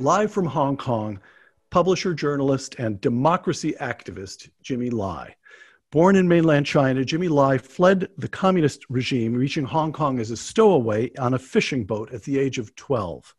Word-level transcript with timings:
Live 0.00 0.30
from 0.30 0.46
Hong 0.46 0.76
Kong, 0.76 1.18
publisher, 1.70 2.14
journalist, 2.14 2.76
and 2.78 3.00
democracy 3.00 3.74
activist 3.80 4.48
Jimmy 4.62 4.90
Lai. 4.90 5.34
Born 5.90 6.14
in 6.14 6.28
mainland 6.28 6.66
China, 6.66 7.04
Jimmy 7.04 7.26
Lai 7.26 7.58
fled 7.58 8.08
the 8.16 8.28
communist 8.28 8.84
regime, 8.88 9.34
reaching 9.34 9.64
Hong 9.64 9.92
Kong 9.92 10.20
as 10.20 10.30
a 10.30 10.36
stowaway 10.36 11.10
on 11.16 11.34
a 11.34 11.38
fishing 11.38 11.84
boat 11.84 12.12
at 12.14 12.22
the 12.22 12.38
age 12.38 12.58
of 12.58 12.76
12. 12.76 13.34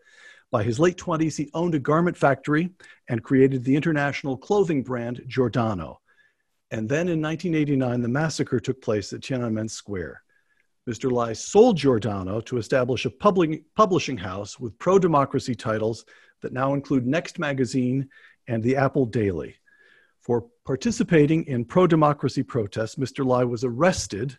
By 0.52 0.64
his 0.64 0.82
late 0.82 0.98
20s, 0.98 1.38
he 1.38 1.50
owned 1.54 1.76
a 1.76 1.80
garment 1.80 2.18
factory 2.18 2.72
and 3.08 3.24
created 3.24 3.64
the 3.64 3.78
international 3.78 4.36
clothing 4.36 4.84
brand 4.84 5.22
Giordano. 5.28 6.02
And 6.72 6.90
then 6.90 7.08
in 7.08 7.22
1989, 7.22 8.02
the 8.02 8.10
massacre 8.10 8.60
took 8.60 8.82
place 8.82 9.14
at 9.14 9.22
Tiananmen 9.22 9.70
Square. 9.70 10.24
Mr. 10.90 11.10
Lai 11.10 11.32
sold 11.32 11.78
Giordano 11.78 12.42
to 12.42 12.58
establish 12.58 13.06
a 13.06 13.12
publishing 13.12 14.18
house 14.18 14.60
with 14.60 14.78
pro 14.78 15.00
democracy 15.00 15.56
titles 15.56 16.04
that 16.42 16.54
now 16.54 16.74
include 16.74 17.06
Next 17.06 17.40
Magazine 17.40 18.10
and 18.48 18.64
the 18.64 18.76
Apple 18.76 19.06
Daily. 19.06 19.56
For 20.22 20.46
participating 20.66 21.46
in 21.46 21.66
pro 21.66 21.88
democracy 21.88 22.44
protests, 22.44 22.96
Mr. 22.96 23.26
Lai 23.26 23.44
was 23.44 23.64
arrested 23.64 24.38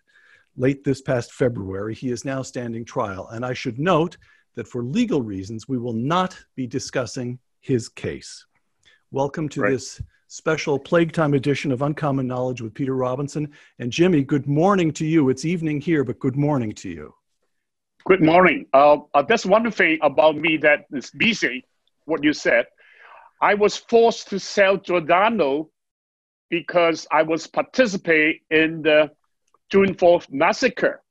late 0.56 0.84
this 0.84 1.00
past 1.00 1.32
February. 1.32 1.94
He 1.94 2.10
is 2.10 2.24
now 2.24 2.42
standing 2.42 2.84
trial. 2.84 3.28
And 3.28 3.44
I 3.44 3.54
should 3.54 3.78
note 3.78 4.16
that 4.54 4.68
for 4.68 4.82
legal 4.82 5.22
reasons, 5.22 5.68
we 5.68 5.78
will 5.78 5.92
not 5.92 6.38
be 6.54 6.66
discussing 6.66 7.38
his 7.60 7.88
case. 7.88 8.44
Welcome 9.10 9.48
to 9.50 9.62
right. 9.62 9.70
this 9.72 10.00
special 10.28 10.78
Plague 10.78 11.12
Time 11.12 11.34
edition 11.34 11.72
of 11.72 11.82
Uncommon 11.82 12.26
Knowledge 12.26 12.60
with 12.60 12.74
Peter 12.74 12.94
Robinson. 12.94 13.50
And 13.78 13.90
Jimmy, 13.90 14.22
good 14.22 14.46
morning 14.46 14.92
to 14.92 15.04
you. 15.04 15.28
It's 15.28 15.44
evening 15.44 15.80
here, 15.80 16.04
but 16.04 16.20
good 16.20 16.36
morning 16.36 16.72
to 16.74 16.88
you. 16.88 17.14
Good 18.04 18.22
morning. 18.22 18.66
Uh, 18.72 18.98
uh, 19.12 19.22
that's 19.22 19.44
one 19.44 19.70
thing 19.70 19.98
about 20.02 20.36
me 20.36 20.56
that 20.58 20.86
is 20.92 21.10
busy, 21.10 21.64
what 22.04 22.24
you 22.24 22.32
said. 22.32 22.66
I 23.40 23.54
was 23.54 23.76
forced 23.76 24.28
to 24.30 24.38
sell 24.38 24.76
Giordano 24.76 25.70
because 26.50 27.06
I 27.10 27.22
was 27.22 27.46
participating 27.46 28.40
in 28.50 28.82
the 28.82 29.10
June 29.70 29.94
4th 29.94 30.30
massacre 30.30 31.02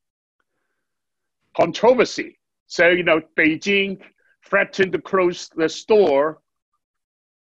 controversy. 1.56 2.40
So, 2.68 2.90
you 2.90 3.04
know, 3.04 3.22
Beijing 3.38 4.00
threatened 4.46 4.92
to 4.94 5.02
close 5.02 5.50
the 5.56 5.70
store, 5.70 6.42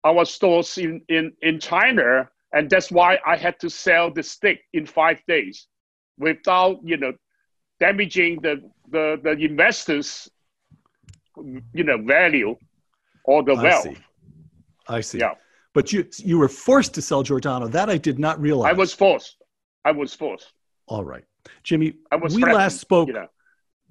our 0.04 0.24
stores 0.26 0.78
in, 0.78 1.02
in, 1.10 1.34
in 1.42 1.60
China, 1.60 2.30
and 2.54 2.70
that's 2.70 2.92
why 2.92 3.20
I 3.26 3.36
had 3.36 3.60
to 3.60 3.70
sell 3.70 4.12
the 4.12 4.24
stick 4.24 4.62
in 4.74 4.86
five 4.86 5.22
days 5.28 5.68
without, 6.18 6.80
you 6.84 6.98
know, 6.98 7.14
damaging 7.80 8.42
the, 8.42 8.62
the, 8.90 9.20
the 9.24 9.32
investors, 9.32 10.30
you 11.74 11.84
know, 11.84 11.98
value 12.02 12.56
or 13.30 13.44
the 13.44 13.54
I 13.54 13.64
wealth. 13.64 13.84
See. 13.84 13.98
I 14.88 15.02
see. 15.02 15.20
Yeah. 15.20 15.36
But 15.76 15.94
you 15.94 16.08
you 16.18 16.40
were 16.40 16.50
forced 16.50 16.96
to 16.96 17.02
sell 17.02 17.22
Giordano. 17.22 17.68
That 17.68 17.90
I 17.90 17.98
did 17.98 18.18
not 18.18 18.42
realize. 18.42 18.72
I 18.72 18.74
was 18.74 18.92
forced. 18.92 19.38
I 19.86 19.92
was 19.92 20.16
forced. 20.16 20.52
All 20.88 21.06
right, 21.06 21.24
Jimmy. 21.64 21.94
I 22.12 22.16
was. 22.16 22.36
we 22.36 22.44
last 22.44 22.80
spoke. 22.80 23.08
You 23.08 23.14
know. 23.14 23.28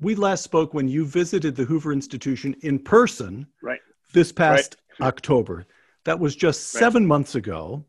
We 0.00 0.16
last 0.16 0.42
spoke 0.42 0.74
when 0.74 0.88
you 0.88 1.04
visited 1.04 1.54
the 1.54 1.64
Hoover 1.64 1.92
Institution 1.92 2.54
in 2.62 2.80
person. 2.80 3.46
Right. 3.62 3.80
This 4.12 4.32
past 4.32 4.76
right. 4.98 5.06
October. 5.08 5.66
That 6.04 6.18
was 6.18 6.34
just 6.34 6.74
right. 6.74 6.80
seven 6.80 7.06
months 7.06 7.36
ago. 7.36 7.84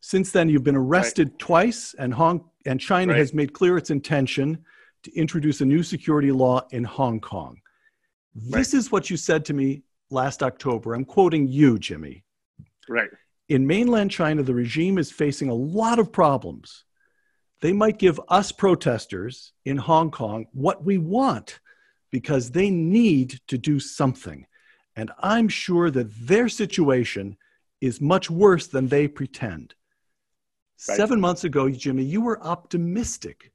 Since 0.00 0.32
then, 0.32 0.48
you've 0.48 0.64
been 0.64 0.76
arrested 0.76 1.28
right. 1.28 1.38
twice, 1.38 1.94
and 1.98 2.12
Hong 2.12 2.50
and 2.66 2.80
China 2.80 3.14
has 3.14 3.32
made 3.32 3.52
clear 3.52 3.76
its 3.76 3.90
intention 3.90 4.64
to 5.04 5.14
introduce 5.14 5.60
a 5.60 5.64
new 5.64 5.82
security 5.82 6.32
law 6.32 6.66
in 6.70 6.82
Hong 6.82 7.20
Kong. 7.20 7.60
This 8.34 8.74
is 8.74 8.90
what 8.90 9.10
you 9.10 9.16
said 9.16 9.44
to 9.46 9.54
me 9.54 9.82
last 10.10 10.42
October. 10.42 10.94
I'm 10.94 11.04
quoting 11.04 11.48
you, 11.48 11.78
Jimmy. 11.78 12.24
Right. 12.88 13.10
In 13.48 13.66
mainland 13.66 14.10
China, 14.10 14.42
the 14.42 14.54
regime 14.54 14.98
is 14.98 15.10
facing 15.10 15.48
a 15.48 15.54
lot 15.54 15.98
of 15.98 16.12
problems. 16.12 16.84
They 17.60 17.72
might 17.72 17.98
give 17.98 18.20
us 18.28 18.52
protesters 18.52 19.52
in 19.64 19.76
Hong 19.76 20.10
Kong 20.10 20.46
what 20.52 20.84
we 20.84 20.98
want 20.98 21.60
because 22.10 22.50
they 22.50 22.70
need 22.70 23.40
to 23.48 23.58
do 23.58 23.78
something. 23.78 24.46
And 24.96 25.10
I'm 25.18 25.48
sure 25.48 25.90
that 25.90 26.10
their 26.26 26.48
situation 26.48 27.36
is 27.80 28.00
much 28.00 28.30
worse 28.30 28.66
than 28.66 28.88
they 28.88 29.08
pretend. 29.08 29.74
Right. 30.88 30.96
Seven 30.96 31.20
months 31.20 31.44
ago, 31.44 31.68
Jimmy, 31.68 32.04
you 32.04 32.20
were 32.20 32.42
optimistic. 32.42 33.52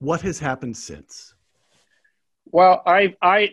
What 0.00 0.22
has 0.22 0.38
happened 0.38 0.76
since? 0.76 1.34
Well, 2.46 2.82
I, 2.84 3.14
I, 3.22 3.50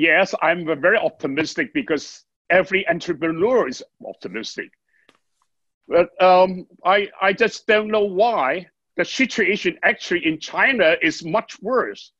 yes, 0.00 0.34
I'm 0.40 0.64
very 0.80 0.98
optimistic 0.98 1.72
because 1.74 2.24
every 2.48 2.88
entrepreneur 2.88 3.68
is 3.68 3.82
optimistic. 4.04 4.70
But 5.88 6.10
um, 6.22 6.66
I, 6.84 7.08
I 7.20 7.32
just 7.32 7.66
don't 7.66 7.88
know 7.88 8.04
why 8.04 8.68
the 8.96 9.04
situation 9.04 9.78
actually 9.82 10.26
in 10.26 10.38
China 10.38 10.96
is 11.02 11.24
much 11.24 11.60
worse 11.60 12.12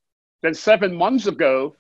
than 0.43 0.55
seven 0.55 0.95
months 0.95 1.27
ago. 1.27 1.77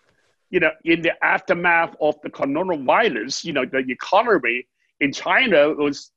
You 0.50 0.60
know, 0.60 0.70
in 0.84 1.02
the 1.02 1.12
aftermath 1.24 1.94
of 2.00 2.16
the 2.22 2.30
coronavirus, 2.30 3.44
you 3.44 3.52
know, 3.52 3.64
the 3.64 3.84
economy 3.88 4.66
in 5.00 5.12
China 5.12 5.70
was 5.70 6.10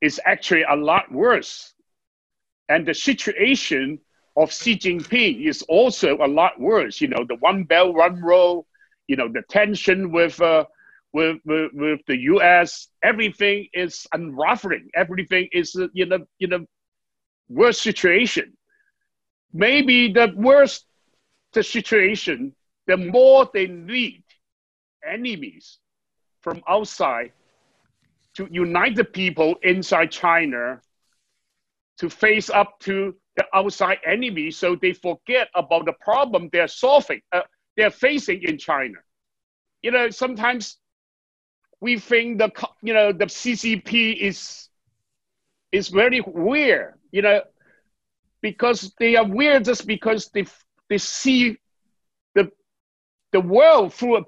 is 0.00 0.20
actually 0.24 0.62
a 0.62 0.76
lot 0.76 1.12
worse, 1.12 1.74
and 2.68 2.86
the 2.86 2.94
situation 2.94 3.98
of 4.36 4.52
Xi 4.52 4.76
Jinping 4.76 5.44
is 5.46 5.62
also 5.62 6.16
a 6.16 6.26
lot 6.26 6.58
worse. 6.58 7.00
You 7.00 7.08
know, 7.08 7.24
the 7.28 7.36
One 7.36 7.64
Belt 7.64 7.94
One 7.94 8.22
Road, 8.22 8.64
you 9.10 9.16
know, 9.16 9.28
the 9.28 9.42
tension 9.48 10.12
with 10.12 10.40
uh, 10.40 10.64
with, 11.12 11.38
with, 11.44 11.72
with 11.74 12.00
the 12.06 12.16
U.S., 12.34 12.86
everything 13.02 13.66
is 13.74 14.06
unraveling. 14.12 14.88
Everything 14.94 15.48
is 15.50 15.74
in 15.96 16.12
a 16.12 16.18
in 16.38 16.52
a 16.52 16.60
worse 17.48 17.80
situation. 17.80 18.56
Maybe 19.52 20.12
the 20.12 20.32
worse 20.36 20.84
the 21.52 21.64
situation, 21.64 22.54
the 22.86 22.96
more 22.96 23.50
they 23.52 23.66
need 23.66 24.22
enemies 25.04 25.80
from 26.40 26.62
outside 26.68 27.32
to 28.34 28.46
unite 28.52 28.94
the 28.94 29.02
people 29.02 29.56
inside 29.64 30.12
China 30.12 30.80
to 31.98 32.08
face 32.08 32.48
up 32.48 32.78
to 32.86 33.16
the 33.36 33.44
outside 33.52 33.98
enemy 34.06 34.52
so 34.52 34.76
they 34.76 34.92
forget 34.92 35.48
about 35.56 35.84
the 35.84 35.94
problem 36.00 36.48
they're 36.52 36.68
solving, 36.68 37.20
uh, 37.32 37.42
they're 37.80 37.90
facing 37.90 38.42
in 38.42 38.58
China. 38.58 38.98
You 39.82 39.90
know, 39.90 40.10
sometimes 40.10 40.76
we 41.80 41.98
think 41.98 42.38
the 42.38 42.50
you 42.82 42.92
know 42.92 43.12
the 43.12 43.24
CCP 43.24 44.16
is 44.18 44.68
is 45.72 45.88
very 45.88 46.20
weird, 46.20 46.94
you 47.10 47.22
know, 47.22 47.40
because 48.42 48.92
they 48.98 49.16
are 49.16 49.26
weird 49.26 49.64
just 49.64 49.86
because 49.86 50.28
they 50.34 50.44
they 50.90 50.98
see 50.98 51.56
the 52.34 52.52
the 53.32 53.40
world 53.40 53.94
through 53.94 54.18
a, 54.18 54.24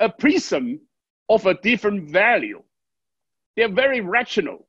a 0.00 0.08
prism 0.08 0.80
of 1.28 1.44
a 1.44 1.54
different 1.60 2.10
value. 2.10 2.62
They're 3.54 3.68
very 3.68 4.00
rational. 4.00 4.66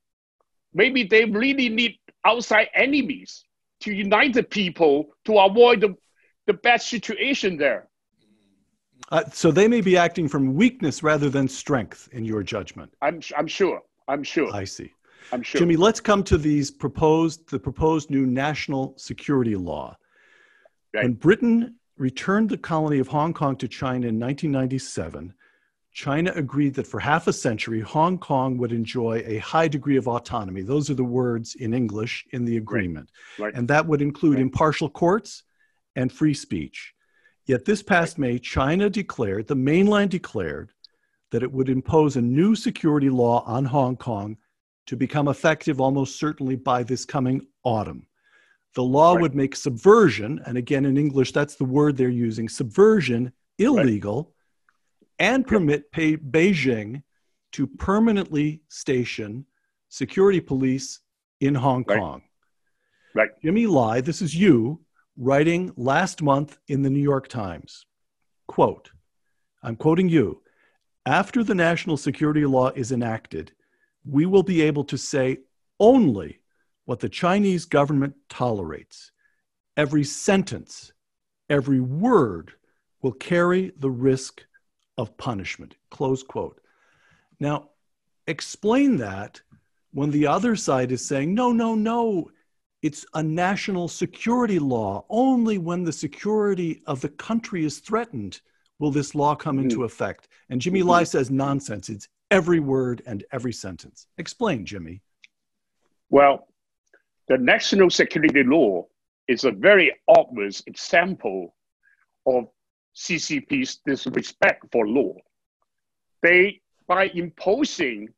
Maybe 0.73 1.03
they 1.03 1.23
really 1.23 1.69
need 1.69 1.99
outside 2.25 2.67
enemies 2.75 3.45
to 3.81 3.93
unite 3.93 4.33
the 4.33 4.43
people 4.43 5.15
to 5.23 5.37
avoid 5.39 5.79
the, 5.79 5.95
the 6.47 6.53
bad 6.53 6.81
situation 6.81 7.55
there. 7.55 7.87
Uh, 9.11 9.23
so 9.31 9.51
they 9.51 9.67
may 9.67 9.81
be 9.81 9.97
acting 9.97 10.27
from 10.27 10.55
weakness 10.55 11.03
rather 11.03 11.29
than 11.29 11.47
strength, 11.47 12.09
in 12.11 12.25
your 12.25 12.41
judgment. 12.41 12.93
I'm, 13.01 13.21
I'm 13.37 13.47
sure. 13.47 13.81
I'm 14.07 14.23
sure. 14.23 14.53
I 14.53 14.63
see. 14.63 14.91
I'm 15.31 15.41
sure. 15.41 15.59
Jimmy, 15.59 15.75
let's 15.75 15.99
come 15.99 16.23
to 16.23 16.37
these 16.37 16.71
proposed, 16.71 17.49
the 17.49 17.59
proposed 17.59 18.09
new 18.09 18.25
national 18.25 18.93
security 18.97 19.55
law. 19.55 19.97
Right. 20.93 21.03
When 21.03 21.13
Britain 21.13 21.75
returned 21.97 22.49
the 22.49 22.57
colony 22.57 22.99
of 22.99 23.07
Hong 23.07 23.33
Kong 23.33 23.55
to 23.57 23.67
China 23.67 24.07
in 24.07 24.19
1997, 24.19 25.33
China 25.93 26.33
agreed 26.35 26.73
that 26.73 26.85
for 26.85 26.99
half 26.99 27.27
a 27.27 27.33
century, 27.33 27.79
Hong 27.79 28.17
Kong 28.17 28.57
would 28.57 28.73
enjoy 28.73 29.23
a 29.25 29.37
high 29.37 29.67
degree 29.67 29.95
of 29.95 30.07
autonomy. 30.07 30.61
Those 30.61 30.89
are 30.89 30.95
the 30.95 31.05
words 31.05 31.55
in 31.55 31.73
English 31.73 32.25
in 32.31 32.43
the 32.43 32.57
agreement. 32.57 33.09
Right. 33.39 33.45
Right. 33.45 33.55
And 33.55 33.67
that 33.69 33.85
would 33.85 34.01
include 34.01 34.39
impartial 34.39 34.89
courts 34.89 35.43
and 35.95 36.11
free 36.11 36.33
speech. 36.33 36.94
Yet 37.45 37.65
this 37.65 37.83
past 37.83 38.17
May, 38.17 38.39
China 38.39 38.89
declared, 38.89 39.47
the 39.47 39.55
mainland 39.55 40.11
declared, 40.11 40.71
that 41.31 41.43
it 41.43 41.51
would 41.51 41.69
impose 41.69 42.15
a 42.15 42.21
new 42.21 42.55
security 42.55 43.09
law 43.09 43.43
on 43.45 43.65
Hong 43.65 43.97
Kong 43.97 44.37
to 44.87 44.95
become 44.95 45.27
effective 45.27 45.81
almost 45.81 46.19
certainly 46.19 46.55
by 46.55 46.83
this 46.83 47.05
coming 47.05 47.45
autumn. 47.63 48.07
The 48.75 48.83
law 48.83 49.13
right. 49.13 49.21
would 49.21 49.35
make 49.35 49.55
subversion, 49.55 50.41
and 50.45 50.57
again 50.57 50.85
in 50.85 50.97
English, 50.97 51.31
that's 51.31 51.55
the 51.55 51.65
word 51.65 51.97
they're 51.97 52.09
using, 52.09 52.47
subversion 52.47 53.31
illegal 53.57 54.33
right. 55.19 55.27
and 55.27 55.47
permit 55.47 55.91
Beijing 55.91 57.03
to 57.53 57.67
permanently 57.67 58.61
station 58.67 59.45
security 59.89 60.41
police 60.41 60.99
in 61.39 61.55
Hong 61.55 61.85
right. 61.87 61.99
Kong. 61.99 62.21
Right. 63.13 63.29
Jimmy 63.41 63.65
Lai, 63.65 64.01
this 64.01 64.21
is 64.21 64.35
you 64.35 64.81
writing 65.17 65.71
last 65.77 66.21
month 66.21 66.57
in 66.67 66.81
the 66.81 66.89
New 66.89 66.99
York 66.99 67.27
Times. 67.27 67.85
Quote, 68.47 68.91
I'm 69.63 69.75
quoting 69.75 70.09
you. 70.09 70.41
after 71.05 71.43
the 71.43 71.55
national 71.55 71.97
security 71.97 72.45
law 72.45 72.69
is 72.69 72.91
enacted, 72.91 73.51
we 74.05 74.25
will 74.25 74.43
be 74.43 74.61
able 74.61 74.83
to 74.85 74.97
say 74.97 75.37
only 75.79 76.39
what 76.85 76.99
the 76.99 77.09
Chinese 77.09 77.65
government 77.65 78.15
tolerates. 78.29 79.11
Every 79.77 80.03
sentence, 80.03 80.93
every 81.49 81.79
word 81.79 82.53
will 83.01 83.11
carry 83.11 83.71
the 83.77 83.89
risk 83.89 84.43
of 84.97 85.17
punishment. 85.17 85.75
Close 85.91 86.23
quote. 86.23 86.59
Now, 87.39 87.69
explain 88.27 88.97
that 88.97 89.41
when 89.91 90.11
the 90.11 90.27
other 90.27 90.55
side 90.55 90.91
is 90.91 91.05
saying, 91.05 91.33
no, 91.33 91.51
no, 91.51 91.75
no, 91.75 92.29
it's 92.85 93.03
a 93.15 93.23
national 93.23 93.87
security 93.87 94.59
law. 94.59 95.03
Only 95.09 95.57
when 95.57 95.83
the 95.83 95.91
security 95.91 96.83
of 96.85 97.01
the 97.01 97.09
country 97.09 97.65
is 97.65 97.79
threatened 97.79 98.41
will 98.77 98.91
this 98.91 99.15
law 99.15 99.33
come 99.33 99.57
into 99.57 99.77
mm. 99.77 99.85
effect. 99.85 100.27
And 100.51 100.61
Jimmy 100.61 100.81
mm-hmm. 100.81 100.89
Lai 100.89 101.03
says 101.03 101.31
nonsense. 101.31 101.89
It's 101.89 102.07
every 102.29 102.59
word 102.59 103.01
and 103.07 103.23
every 103.31 103.53
sentence. 103.53 104.05
Explain, 104.19 104.67
Jimmy. 104.67 105.01
Well, 106.11 106.47
the 107.27 107.39
national 107.39 107.89
security 107.89 108.43
law 108.43 108.85
is 109.27 109.45
a 109.45 109.51
very 109.51 109.91
obvious 110.07 110.61
example 110.67 111.55
of 112.27 112.49
CCP's 112.95 113.79
disrespect 113.83 114.63
for 114.71 114.87
law. 114.87 115.15
They, 116.21 116.61
by 116.87 117.07
imposing 117.15 118.09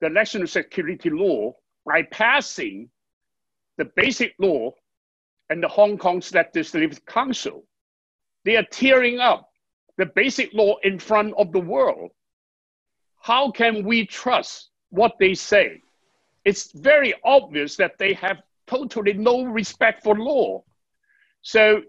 the 0.00 0.08
national 0.08 0.46
security 0.46 1.10
law, 1.10 1.52
by 1.84 2.04
passing 2.04 2.88
the 3.78 3.90
basic 3.96 4.34
law 4.38 4.72
and 5.48 5.62
the 5.62 5.68
Hong 5.68 5.96
Kong 5.96 6.22
Legislative 6.32 7.04
Council, 7.06 7.64
they 8.44 8.56
are 8.56 8.66
tearing 8.70 9.18
up 9.18 9.48
the 9.96 10.06
basic 10.06 10.52
law 10.52 10.76
in 10.82 10.98
front 10.98 11.32
of 11.38 11.52
the 11.52 11.60
world. 11.60 12.10
How 13.20 13.50
can 13.50 13.84
we 13.84 14.04
trust 14.04 14.70
what 14.90 15.12
they 15.18 15.34
say? 15.34 15.80
It's 16.44 16.72
very 16.72 17.14
obvious 17.24 17.76
that 17.76 17.98
they 17.98 18.12
have 18.14 18.42
totally 18.66 19.14
no 19.14 19.44
respect 19.44 20.02
for 20.04 20.14
law. 20.16 20.62
So 21.42 21.82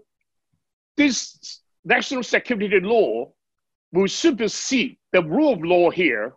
this 0.96 1.60
national 1.84 2.22
security 2.22 2.80
law 2.80 3.32
will 3.92 4.08
supersede 4.08 4.96
the 5.12 5.22
rule 5.22 5.54
of 5.54 5.64
law 5.64 5.90
here, 5.90 6.34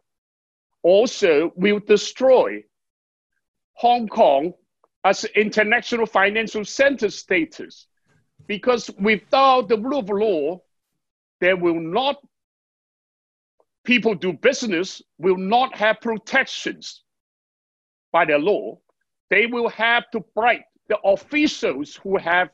also 0.84 1.52
will 1.56 1.80
destroy 1.80 2.64
Hong 3.76 4.08
Kong 4.08 4.54
as 5.04 5.26
international 5.36 6.06
financial 6.06 6.66
center 6.66 7.10
status. 7.10 7.88
Because 8.48 8.90
without 9.00 9.70
the 9.70 9.78
rule 9.78 10.00
of 10.00 10.10
law, 10.10 10.62
there 11.40 11.56
will 11.56 11.80
not, 11.80 12.18
people 13.84 14.16
do 14.16 14.34
business 14.34 15.02
will 15.18 15.38
not 15.38 15.76
have 15.76 16.02
protections 16.02 17.04
by 18.12 18.26
the 18.26 18.38
law. 18.38 18.80
They 19.30 19.46
will 19.46 19.70
have 19.70 20.10
to 20.12 20.22
bribe 20.36 20.62
the 20.88 21.00
officials 21.04 21.96
who 21.96 22.18
have 22.18 22.50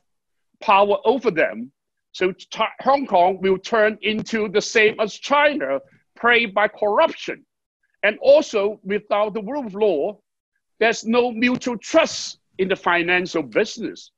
power 0.61 0.97
over 1.05 1.31
them 1.31 1.71
so 2.11 2.33
Hong 2.81 3.05
Kong 3.05 3.39
will 3.41 3.57
turn 3.57 3.97
into 4.01 4.49
the 4.49 4.61
same 4.61 4.99
as 4.99 5.13
China, 5.13 5.79
preyed 6.15 6.53
by 6.53 6.67
corruption. 6.67 7.45
And 8.03 8.17
also, 8.21 8.79
without 8.83 9.33
the 9.33 9.41
rule 9.41 9.65
of 9.65 9.75
law, 9.75 10.19
there's 10.79 11.05
no 11.05 11.31
mutual 11.31 11.77
trust 11.77 12.39
in 12.57 12.67
the 12.67 12.75
financial 12.75 13.43
business, 13.43 14.11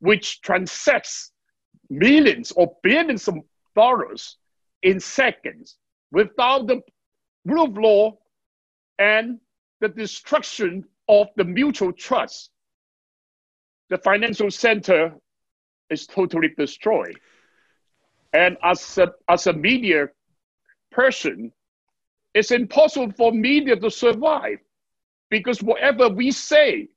which 0.00 0.40
transacts 0.40 1.32
millions 1.90 2.52
or 2.52 2.72
billions 2.82 3.28
of 3.28 3.36
dollars 3.74 4.38
in 4.82 5.00
seconds. 5.00 5.76
Without 6.12 6.66
the 6.66 6.80
rule 7.44 7.64
of 7.66 7.76
law 7.76 8.16
and 8.98 9.40
the 9.80 9.88
destruction 9.88 10.84
of 11.08 11.28
the 11.36 11.44
mutual 11.44 11.92
trust, 11.92 12.50
the 13.90 13.98
financial 13.98 14.50
center 14.50 15.14
is 15.90 16.06
totally 16.06 16.50
destroyed. 16.56 17.18
And 18.32 18.56
as 18.62 18.98
a, 18.98 19.12
as 19.28 19.46
a 19.46 19.52
media 19.52 20.08
person, 20.90 21.52
it's 22.34 22.50
impossible 22.50 23.12
for 23.16 23.32
media 23.32 23.76
to 23.76 23.90
survive 23.90 24.58
because 25.30 25.62
whatever 25.62 26.08
we 26.08 26.30
say 26.30 26.88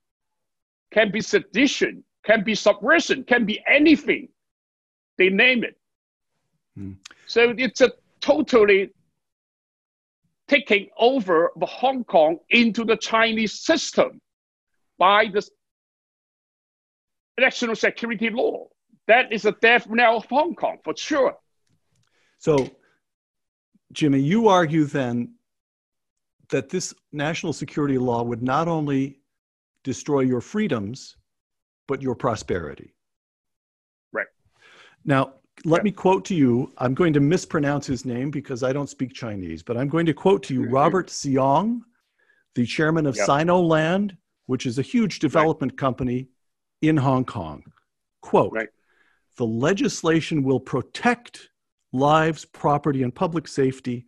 can 0.91 1.12
be 1.12 1.21
sedition, 1.21 2.03
can 2.24 2.44
be 2.44 2.56
subversion, 2.56 3.24
can 3.24 3.45
be 3.45 3.63
anything. 3.68 4.29
They 5.18 5.29
name 5.29 5.63
it. 5.63 5.77
Hmm. 6.75 6.94
So 7.25 7.53
it's 7.57 7.81
a 7.81 7.91
totally 8.21 8.91
taking 10.47 10.89
over 10.97 11.51
the 11.57 11.65
Hong 11.65 12.03
Kong 12.03 12.38
into 12.50 12.85
the 12.85 12.95
Chinese 12.97 13.59
system 13.59 14.21
by 14.97 15.25
the 15.33 15.45
national 17.39 17.75
security 17.75 18.30
law. 18.30 18.68
That 19.07 19.31
is 19.31 19.45
a 19.45 19.53
death 19.53 19.88
knell 19.89 20.18
of 20.18 20.25
Hong 20.25 20.56
Kong 20.56 20.77
for 20.83 20.95
sure. 20.95 21.35
So, 22.39 22.69
Jimmy, 23.91 24.19
you 24.19 24.47
argue 24.47 24.85
then 24.85 25.35
that 26.49 26.69
this 26.69 26.94
national 27.11 27.53
security 27.53 27.97
law 27.97 28.23
would 28.23 28.41
not 28.41 28.67
only 28.67 29.19
destroy 29.83 30.21
your 30.21 30.41
freedoms, 30.41 31.15
but 31.88 32.01
your 32.01 32.15
prosperity. 32.15 32.94
Right. 34.11 34.27
Now, 35.05 35.33
let 35.65 35.79
yeah. 35.79 35.83
me 35.83 35.91
quote 35.91 36.25
to 36.25 36.35
you. 36.35 36.71
I'm 36.77 36.94
going 36.94 37.13
to 37.13 37.19
mispronounce 37.19 37.88
his 37.88 38.05
name 38.05 38.29
because 38.29 38.63
I 38.63 38.73
don't 38.73 38.89
speak 38.89 39.13
Chinese, 39.13 39.63
but 39.63 39.77
I'm 39.77 39.88
going 39.88 40.05
to 40.05 40.13
quote 40.13 40.44
to 40.44 40.53
you 40.53 40.61
mm-hmm. 40.61 40.73
Robert 40.73 41.07
Siong, 41.07 41.81
the 42.55 42.65
chairman 42.65 43.05
of 43.05 43.15
yep. 43.15 43.27
Sinoland, 43.27 44.17
which 44.45 44.65
is 44.65 44.79
a 44.79 44.83
huge 44.83 45.19
development 45.19 45.73
right. 45.73 45.77
company 45.77 46.27
in 46.81 46.97
Hong 46.97 47.25
Kong. 47.25 47.63
Quote 48.21 48.53
right. 48.53 48.69
The 49.38 49.45
legislation 49.45 50.44
will 50.44 50.59
protect 50.59 51.49
lives, 51.94 52.45
property, 52.45 53.03
and 53.03 53.13
public 53.13 53.47
safety. 53.47 54.05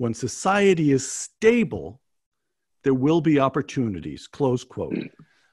When 0.00 0.14
society 0.14 0.92
is 0.92 1.12
stable, 1.12 2.00
there 2.84 2.94
will 2.94 3.20
be 3.20 3.38
opportunities. 3.38 4.26
Close 4.26 4.64
quote. 4.64 4.94
Mm. 4.94 5.10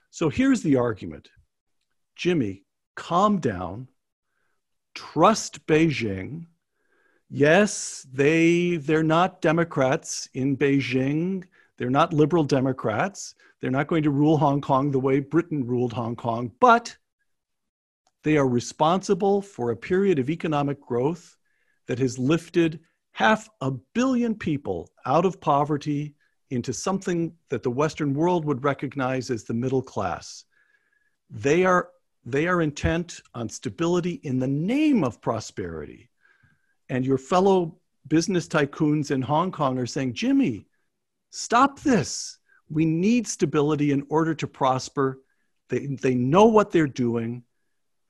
So 0.09 0.29
here's 0.29 0.63
the 0.63 0.77
argument 0.77 1.27
Jimmy, 2.15 2.63
calm 2.95 3.41
down, 3.41 3.89
trust 4.95 5.67
Beijing. 5.67 6.45
Yes, 7.29 8.07
they, 8.13 8.77
they're 8.77 9.03
not 9.03 9.41
Democrats 9.41 10.29
in 10.33 10.55
Beijing. 10.55 11.43
They're 11.77 11.89
not 11.89 12.13
liberal 12.13 12.45
Democrats. 12.45 13.35
They're 13.59 13.69
not 13.69 13.87
going 13.87 14.03
to 14.03 14.11
rule 14.11 14.37
Hong 14.37 14.61
Kong 14.61 14.91
the 14.91 14.99
way 14.99 15.19
Britain 15.19 15.67
ruled 15.67 15.91
Hong 15.91 16.15
Kong, 16.15 16.53
but 16.61 16.95
they 18.23 18.37
are 18.37 18.47
responsible 18.47 19.41
for 19.41 19.71
a 19.71 19.75
period 19.75 20.19
of 20.19 20.29
economic 20.29 20.79
growth 20.79 21.35
that 21.87 21.99
has 21.99 22.17
lifted 22.17 22.79
half 23.17 23.49
a 23.61 23.71
billion 23.95 24.35
people 24.35 24.91
out 25.07 25.25
of 25.25 25.41
poverty 25.41 26.13
into 26.51 26.71
something 26.71 27.33
that 27.49 27.63
the 27.63 27.71
Western 27.71 28.13
world 28.13 28.45
would 28.45 28.63
recognize 28.63 29.31
as 29.31 29.43
the 29.43 29.55
middle 29.55 29.81
class. 29.81 30.43
They 31.31 31.65
are, 31.65 31.89
they 32.25 32.47
are 32.47 32.61
intent 32.61 33.21
on 33.33 33.49
stability 33.49 34.19
in 34.21 34.37
the 34.37 34.47
name 34.47 35.03
of 35.03 35.19
prosperity. 35.19 36.11
And 36.89 37.03
your 37.03 37.17
fellow 37.17 37.79
business 38.07 38.47
tycoons 38.47 39.09
in 39.09 39.23
Hong 39.23 39.51
Kong 39.51 39.79
are 39.79 39.87
saying, 39.87 40.13
Jimmy, 40.13 40.67
stop 41.31 41.79
this. 41.79 42.37
We 42.69 42.85
need 42.85 43.27
stability 43.27 43.93
in 43.93 44.05
order 44.09 44.35
to 44.35 44.45
prosper. 44.45 45.23
They, 45.69 45.87
they 45.87 46.13
know 46.13 46.45
what 46.45 46.69
they're 46.69 46.85
doing 46.85 47.41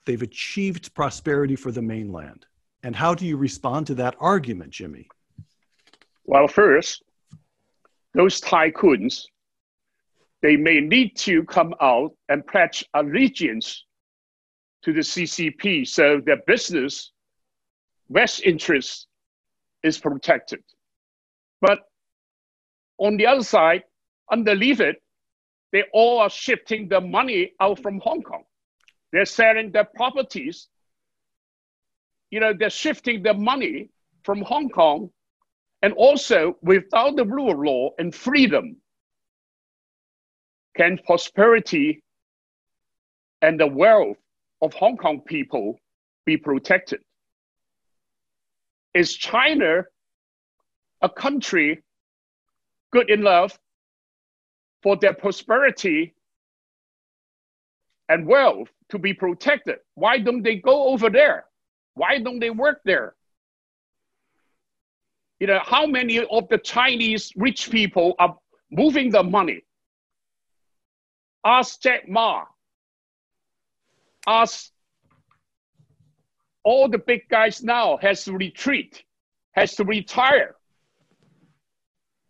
they've 0.03 0.21
achieved 0.21 0.93
prosperity 0.93 1.55
for 1.55 1.71
the 1.71 1.81
mainland. 1.81 2.45
And 2.83 2.95
how 2.95 3.15
do 3.15 3.25
you 3.25 3.37
respond 3.37 3.87
to 3.87 3.95
that 3.95 4.15
argument, 4.19 4.71
Jimmy? 4.71 5.07
Well, 6.25 6.47
first, 6.47 7.03
those 8.13 8.39
tycoons, 8.41 9.23
they 10.41 10.55
may 10.55 10.79
need 10.79 11.15
to 11.17 11.43
come 11.43 11.73
out 11.81 12.11
and 12.29 12.45
pledge 12.45 12.85
allegiance 12.93 13.85
to 14.83 14.93
the 14.93 15.01
CCP 15.01 15.87
so 15.87 16.21
their 16.25 16.41
business, 16.45 17.11
West 18.09 18.41
interest 18.43 19.07
is 19.83 19.97
protected. 19.97 20.63
But 21.61 21.79
on 22.97 23.17
the 23.17 23.25
other 23.27 23.43
side, 23.43 23.83
underneath 24.31 24.79
it, 24.79 25.01
they 25.71 25.83
all 25.93 26.19
are 26.19 26.29
shifting 26.29 26.87
the 26.87 27.01
money 27.01 27.51
out 27.59 27.81
from 27.81 27.99
Hong 27.99 28.21
Kong. 28.21 28.43
They're 29.11 29.25
selling 29.25 29.71
their 29.71 29.85
properties. 29.85 30.69
You 32.31 32.39
know, 32.39 32.53
they're 32.53 32.69
shifting 32.69 33.23
their 33.23 33.33
money 33.33 33.89
from 34.23 34.41
Hong 34.41 34.69
Kong 34.69 35.09
and 35.81 35.93
also 35.93 36.57
without 36.61 37.15
the 37.15 37.25
rule 37.25 37.51
of 37.51 37.59
law 37.59 37.89
and 37.97 38.13
freedom 38.13 38.77
can 40.75 40.99
prosperity 41.05 42.03
and 43.41 43.59
the 43.59 43.67
wealth 43.67 44.17
of 44.61 44.73
Hong 44.73 44.97
Kong 44.97 45.21
people 45.21 45.79
be 46.25 46.37
protected? 46.37 46.99
Is 48.93 49.13
China 49.13 49.83
a 51.01 51.09
country 51.09 51.83
good 52.91 53.09
enough 53.09 53.57
for 54.83 54.95
their 54.95 55.13
prosperity 55.13 56.13
and 58.09 58.25
wealth 58.25 58.69
to 58.89 58.97
be 58.97 59.13
protected. 59.13 59.77
Why 59.95 60.17
don't 60.19 60.43
they 60.43 60.55
go 60.55 60.89
over 60.89 61.09
there? 61.09 61.45
Why 61.97 62.19
don't 62.19 62.39
they 62.39 62.51
work 62.51 62.81
there? 62.85 63.15
You 65.39 65.47
know, 65.47 65.59
how 65.63 65.85
many 65.87 66.19
of 66.19 66.47
the 66.47 66.59
Chinese 66.59 67.31
rich 67.35 67.71
people 67.71 68.15
are 68.19 68.37
moving 68.71 69.09
the 69.09 69.23
money? 69.23 69.61
Ask 71.43 71.81
Jack 71.81 72.07
Ma. 72.07 72.45
Ask 74.27 74.71
all 76.63 76.87
the 76.87 76.97
big 76.99 77.21
guys 77.29 77.63
now 77.63 77.97
has 77.97 78.25
to 78.25 78.33
retreat, 78.33 79.03
has 79.53 79.75
to 79.75 79.83
retire. 79.83 80.55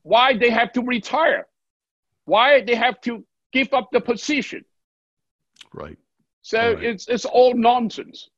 Why 0.04 0.38
they 0.38 0.50
have 0.50 0.72
to 0.74 0.82
retire? 0.82 1.48
Why 2.26 2.62
they 2.62 2.76
have 2.76 3.02
to 3.02 3.26
give 3.52 3.74
up 3.74 3.90
the 3.92 4.00
position? 4.00 4.64
Right. 5.74 5.98
So 6.42 6.60
right. 6.60 6.84
it's 6.84 7.08
it's 7.08 7.26
all 7.26 7.54
nonsense. 7.54 8.30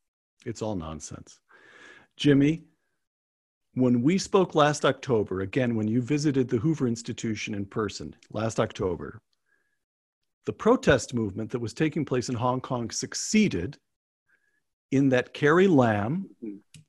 It's 0.45 0.61
all 0.61 0.75
nonsense. 0.75 1.39
Jimmy, 2.17 2.63
when 3.73 4.01
we 4.01 4.17
spoke 4.17 4.55
last 4.55 4.85
October, 4.85 5.41
again, 5.41 5.75
when 5.75 5.87
you 5.87 6.01
visited 6.01 6.49
the 6.49 6.57
Hoover 6.57 6.87
Institution 6.87 7.53
in 7.53 7.65
person 7.65 8.15
last 8.31 8.59
October, 8.59 9.21
the 10.45 10.53
protest 10.53 11.13
movement 11.13 11.51
that 11.51 11.59
was 11.59 11.73
taking 11.73 12.03
place 12.03 12.29
in 12.29 12.35
Hong 12.35 12.61
Kong 12.61 12.89
succeeded 12.89 13.77
in 14.91 15.09
that 15.09 15.33
Carrie 15.33 15.67
Lam, 15.67 16.29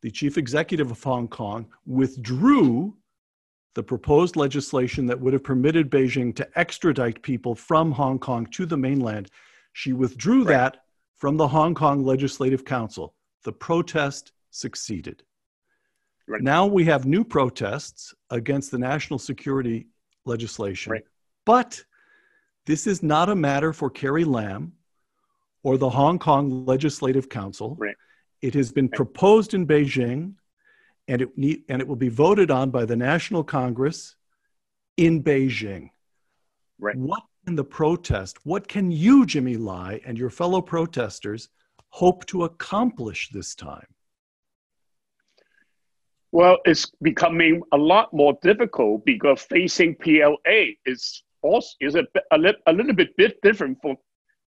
the 0.00 0.10
chief 0.10 0.38
executive 0.38 0.90
of 0.90 1.02
Hong 1.02 1.28
Kong, 1.28 1.66
withdrew 1.84 2.96
the 3.74 3.82
proposed 3.82 4.36
legislation 4.36 5.06
that 5.06 5.20
would 5.20 5.32
have 5.32 5.44
permitted 5.44 5.90
Beijing 5.90 6.34
to 6.36 6.58
extradite 6.58 7.22
people 7.22 7.54
from 7.54 7.92
Hong 7.92 8.18
Kong 8.18 8.46
to 8.46 8.66
the 8.66 8.76
mainland. 8.76 9.30
She 9.74 9.92
withdrew 9.92 10.44
right. 10.44 10.48
that 10.48 10.76
from 11.16 11.36
the 11.36 11.46
Hong 11.46 11.74
Kong 11.74 12.02
Legislative 12.02 12.64
Council. 12.64 13.14
The 13.44 13.52
protest 13.52 14.32
succeeded. 14.50 15.22
Right. 16.28 16.42
Now 16.42 16.66
we 16.66 16.84
have 16.84 17.06
new 17.06 17.24
protests 17.24 18.14
against 18.30 18.70
the 18.70 18.78
national 18.78 19.18
security 19.18 19.88
legislation. 20.24 20.92
Right. 20.92 21.04
But 21.44 21.82
this 22.66 22.86
is 22.86 23.02
not 23.02 23.28
a 23.28 23.34
matter 23.34 23.72
for 23.72 23.90
Carrie 23.90 24.24
Lam 24.24 24.72
or 25.62 25.76
the 25.76 25.90
Hong 25.90 26.18
Kong 26.18 26.64
Legislative 26.66 27.28
Council. 27.28 27.76
Right. 27.78 27.96
It 28.42 28.54
has 28.54 28.70
been 28.72 28.88
proposed 28.88 29.54
in 29.54 29.66
Beijing 29.66 30.34
and 31.08 31.22
it, 31.22 31.36
need, 31.36 31.64
and 31.68 31.82
it 31.82 31.88
will 31.88 31.96
be 31.96 32.08
voted 32.08 32.50
on 32.50 32.70
by 32.70 32.84
the 32.84 32.96
National 32.96 33.42
Congress 33.42 34.14
in 34.96 35.22
Beijing. 35.22 35.90
Right. 36.78 36.96
What 36.96 37.22
in 37.46 37.56
the 37.56 37.64
protest, 37.64 38.38
what 38.44 38.68
can 38.68 38.90
you, 38.92 39.26
Jimmy 39.26 39.56
Lai, 39.56 40.00
and 40.06 40.16
your 40.16 40.30
fellow 40.30 40.60
protesters 40.60 41.48
hope 41.90 42.24
to 42.26 42.44
accomplish 42.44 43.28
this 43.30 43.54
time? 43.54 43.86
Well, 46.32 46.58
it's 46.64 46.90
becoming 47.02 47.62
a 47.72 47.76
lot 47.76 48.12
more 48.12 48.38
difficult 48.40 49.04
because 49.04 49.42
facing 49.42 49.96
PLA 49.96 50.76
is 50.86 51.24
also 51.42 51.68
is 51.80 51.96
a, 51.96 52.06
a, 52.30 52.38
a 52.66 52.72
little 52.72 52.94
bit 52.94 53.16
bit 53.16 53.40
different 53.42 53.78
from, 53.82 53.96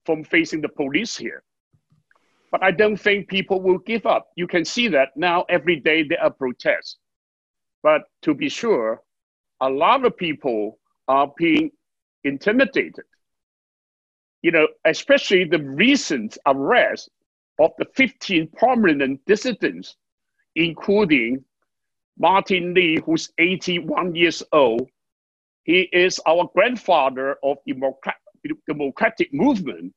from 0.05 0.23
facing 0.23 0.61
the 0.61 0.69
police 0.69 1.15
here. 1.15 1.43
But 2.51 2.63
I 2.63 2.71
don't 2.71 2.97
think 2.97 3.29
people 3.29 3.61
will 3.61 3.77
give 3.79 4.05
up. 4.05 4.27
You 4.35 4.47
can 4.47 4.65
see 4.65 4.87
that 4.89 5.09
now 5.15 5.45
every 5.49 5.79
day 5.79 6.03
there 6.03 6.21
are 6.21 6.31
protests. 6.31 6.97
But 7.83 8.01
to 8.23 8.33
be 8.33 8.49
sure, 8.49 9.01
a 9.61 9.69
lot 9.69 10.05
of 10.05 10.17
people 10.17 10.79
are 11.07 11.31
being 11.37 11.71
intimidated. 12.23 13.05
You 14.41 14.51
know, 14.51 14.67
especially 14.85 15.45
the 15.45 15.63
recent 15.63 16.37
arrest 16.45 17.09
of 17.59 17.71
the 17.77 17.85
15 17.95 18.47
prominent 18.57 19.19
dissidents, 19.25 19.95
including 20.55 21.43
Martin 22.17 22.73
Lee, 22.73 22.99
who's 23.05 23.31
81 23.37 24.15
years 24.15 24.41
old. 24.51 24.89
He 25.63 25.81
is 25.93 26.19
our 26.27 26.49
grandfather 26.53 27.37
of 27.43 27.57
democratic 28.67 29.33
movement. 29.33 29.93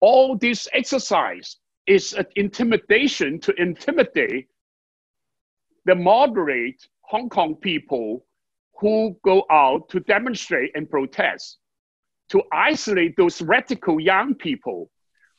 All 0.00 0.36
this 0.36 0.68
exercise 0.72 1.56
is 1.86 2.14
an 2.14 2.26
intimidation 2.36 3.38
to 3.40 3.52
intimidate 3.60 4.48
the 5.84 5.94
moderate 5.94 6.82
Hong 7.02 7.28
Kong 7.28 7.56
people 7.56 8.24
who 8.78 9.16
go 9.24 9.44
out 9.50 9.88
to 9.90 10.00
demonstrate 10.00 10.70
and 10.74 10.88
protest, 10.88 11.58
to 12.30 12.42
isolate 12.52 13.16
those 13.16 13.42
radical 13.42 14.00
young 14.00 14.34
people 14.34 14.90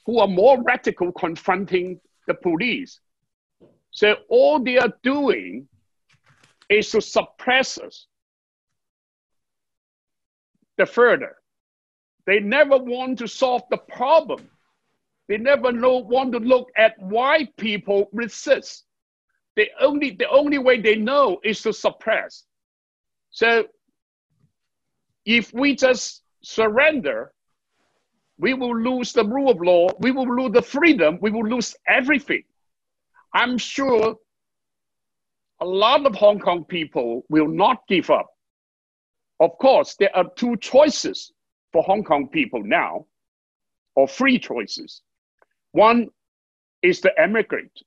who 0.05 0.20
are 0.20 0.27
more 0.27 0.62
radical 0.62 1.12
confronting 1.12 2.00
the 2.27 2.34
police. 2.34 3.00
So 3.91 4.15
all 4.29 4.60
they 4.63 4.77
are 4.77 4.93
doing 5.03 5.67
is 6.70 6.89
to 6.91 7.01
suppress 7.01 7.77
us 7.77 8.08
the 10.77 10.86
further. 10.86 11.36
They 12.25 12.39
never 12.39 12.77
want 12.77 13.20
to 13.20 13.27
solve 13.27 13.63
the 13.70 13.77
problem. 13.77 14.50
They 15.27 15.38
never 15.38 15.72
know, 15.72 15.98
want 15.98 16.31
to 16.34 16.39
look 16.39 16.70
at 16.77 16.93
why 17.00 17.48
people 17.58 18.10
resist. 18.12 18.86
The 19.55 19.70
only, 19.79 20.12
the 20.12 20.29
only 20.29 20.58
way 20.58 20.79
they 20.79 20.96
know 20.96 21.39
is 21.43 21.62
to 21.63 21.74
suppress. 21.74 22.46
So 23.31 23.65
if 25.25 25.53
we 25.53 25.75
just 25.75 26.24
surrender, 26.43 27.34
we 28.41 28.55
will 28.55 28.75
lose 28.75 29.13
the 29.13 29.24
rule 29.24 29.51
of 29.51 29.62
law, 29.62 29.88
we 30.00 30.10
will 30.10 30.27
lose 30.36 30.51
the 30.51 30.63
freedom, 30.63 31.19
we 31.21 31.29
will 31.29 31.48
lose 31.48 31.75
everything. 31.88 32.43
I'm 33.33 33.60
sure 33.60 34.15
a 35.60 35.65
lot 35.65 36.07
of 36.07 36.15
Hong 36.15 36.39
Kong 36.39 36.65
people 36.65 37.24
will 37.29 37.48
not 37.48 37.88
give 37.88 38.10
up. 38.10 38.31
Of 39.39 39.51
course, 39.60 39.95
there 40.00 40.13
are 40.15 40.25
two 40.36 40.57
choices 40.57 41.31
for 41.71 41.83
Hong 41.83 42.03
Kong 42.03 42.29
people 42.29 42.63
now, 42.63 43.05
or 43.95 44.07
three 44.07 44.39
choices. 44.39 45.03
One 45.74 46.07
is 46.81 47.00
to 47.01 47.12
emigrate. 47.19 47.79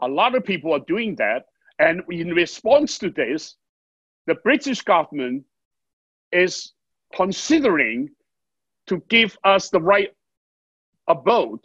A 0.00 0.08
lot 0.08 0.34
of 0.34 0.44
people 0.44 0.74
are 0.74 0.84
doing 0.88 1.14
that. 1.16 1.44
And 1.78 2.02
in 2.10 2.30
response 2.30 2.98
to 2.98 3.10
this, 3.10 3.54
the 4.26 4.34
British 4.34 4.82
government 4.82 5.44
is 6.32 6.72
considering 7.14 8.10
to 8.90 9.02
give 9.08 9.38
us 9.44 9.70
the 9.70 9.80
right 9.80 10.10
abode 11.06 11.64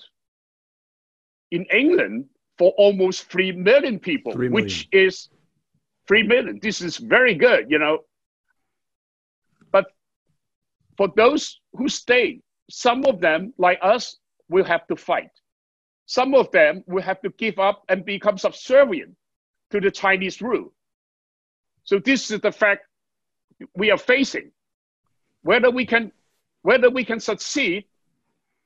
in 1.49 1.65
England 1.73 2.25
for 2.57 2.71
almost 2.77 3.25
3 3.31 3.51
million 3.51 3.99
people, 3.99 4.31
3 4.31 4.49
million. 4.49 4.53
which 4.53 4.87
is 4.91 5.29
3 6.07 6.21
million. 6.23 6.59
This 6.61 6.81
is 6.81 6.97
very 6.97 7.33
good, 7.33 7.65
you 7.69 7.79
know. 7.79 7.99
But 9.71 9.85
for 10.97 11.09
those 11.17 11.59
who 11.73 11.89
stay, 11.89 12.41
some 12.69 13.03
of 13.05 13.19
them, 13.19 13.53
like 13.57 13.79
us, 13.81 14.17
will 14.47 14.63
have 14.63 14.85
to 14.87 14.95
fight. 14.95 15.31
Some 16.05 16.35
of 16.35 16.51
them 16.51 16.83
will 16.85 17.01
have 17.01 17.21
to 17.21 17.31
give 17.31 17.57
up 17.57 17.83
and 17.89 18.05
become 18.05 18.37
subservient 18.37 19.15
to 19.71 19.81
the 19.81 19.89
Chinese 19.89 20.43
rule. 20.43 20.71
So 21.85 21.97
this 21.97 22.29
is 22.29 22.39
the 22.39 22.51
fact 22.51 22.85
we 23.75 23.89
are 23.89 23.97
facing. 23.97 24.51
Whether 25.41 25.71
we 25.71 25.87
can, 25.87 26.11
whether 26.65 26.89
we 26.89 27.05
can 27.05 27.19
succeed 27.19 27.85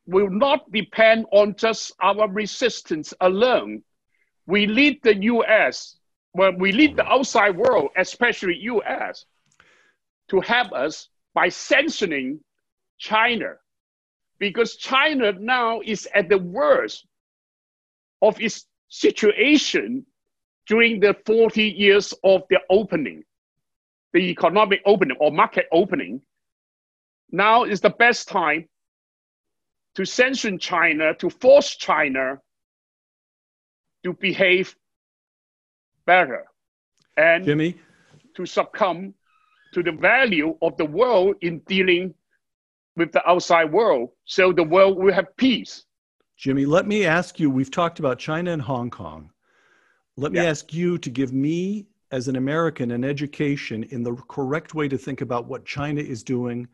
will 0.07 0.29
not 0.29 0.71
depend 0.71 1.25
on 1.33 1.53
just 1.57 1.91
our 2.01 2.29
resistance 2.29 3.13
alone. 3.19 3.83
We 4.47 4.65
need 4.67 5.03
the 5.03 5.15
U.S. 5.33 5.97
Well, 6.33 6.53
we 6.57 6.71
need 6.71 6.95
the 6.95 7.05
outside 7.05 7.57
world, 7.57 7.89
especially 7.97 8.55
U.S., 8.61 9.25
to 10.29 10.39
help 10.39 10.71
us 10.71 11.09
by 11.33 11.49
sanctioning 11.49 12.39
China, 12.97 13.55
because 14.39 14.77
China 14.77 15.33
now 15.33 15.81
is 15.83 16.07
at 16.15 16.29
the 16.29 16.37
worst 16.37 17.05
of 18.21 18.39
its 18.39 18.65
situation 18.87 20.05
during 20.67 21.01
the 21.01 21.17
40 21.25 21.63
years 21.63 22.13
of 22.23 22.43
the 22.49 22.61
opening, 22.69 23.25
the 24.13 24.19
economic 24.19 24.81
opening 24.85 25.17
or 25.19 25.33
market 25.33 25.65
opening, 25.73 26.21
now 27.31 27.63
is 27.63 27.81
the 27.81 27.89
best 27.89 28.27
time 28.27 28.67
to 29.95 30.05
sanction 30.05 30.57
China, 30.57 31.13
to 31.15 31.29
force 31.29 31.75
China 31.75 32.39
to 34.03 34.13
behave 34.13 34.75
better 36.05 36.45
and 37.17 37.43
Jimmy? 37.45 37.75
to 38.36 38.45
succumb 38.45 39.13
to 39.74 39.83
the 39.83 39.91
value 39.91 40.57
of 40.62 40.75
the 40.77 40.86
world 40.86 41.36
in 41.41 41.59
dealing 41.67 42.13
with 42.95 43.12
the 43.12 43.27
outside 43.29 43.71
world 43.71 44.09
so 44.25 44.51
the 44.51 44.63
world 44.63 44.98
will 44.98 45.13
have 45.13 45.36
peace. 45.38 45.86
Jimmy, 46.38 46.65
let 46.65 46.88
me 46.88 47.05
ask 47.05 47.39
you 47.39 47.50
we've 47.50 47.71
talked 47.71 48.00
about 48.00 48.17
China 48.17 48.51
and 48.51 48.62
Hong 48.62 48.89
Kong. 48.89 49.29
Let 50.15 50.31
me 50.31 50.39
yeah. 50.39 50.50
ask 50.50 50.74
you 50.74 50.98
to 50.98 51.09
give 51.09 51.33
me 51.33 51.88
as 52.12 52.27
an 52.27 52.36
American 52.36 52.91
an 52.91 53.03
education 53.03 53.83
in 53.83 54.03
the 54.03 54.15
correct 54.27 54.74
way 54.74 54.88
to 54.88 54.98
think 54.98 55.21
about 55.21 55.45
what 55.48 55.65
China 55.65 56.01
is 56.01 56.24
doing, 56.24 56.67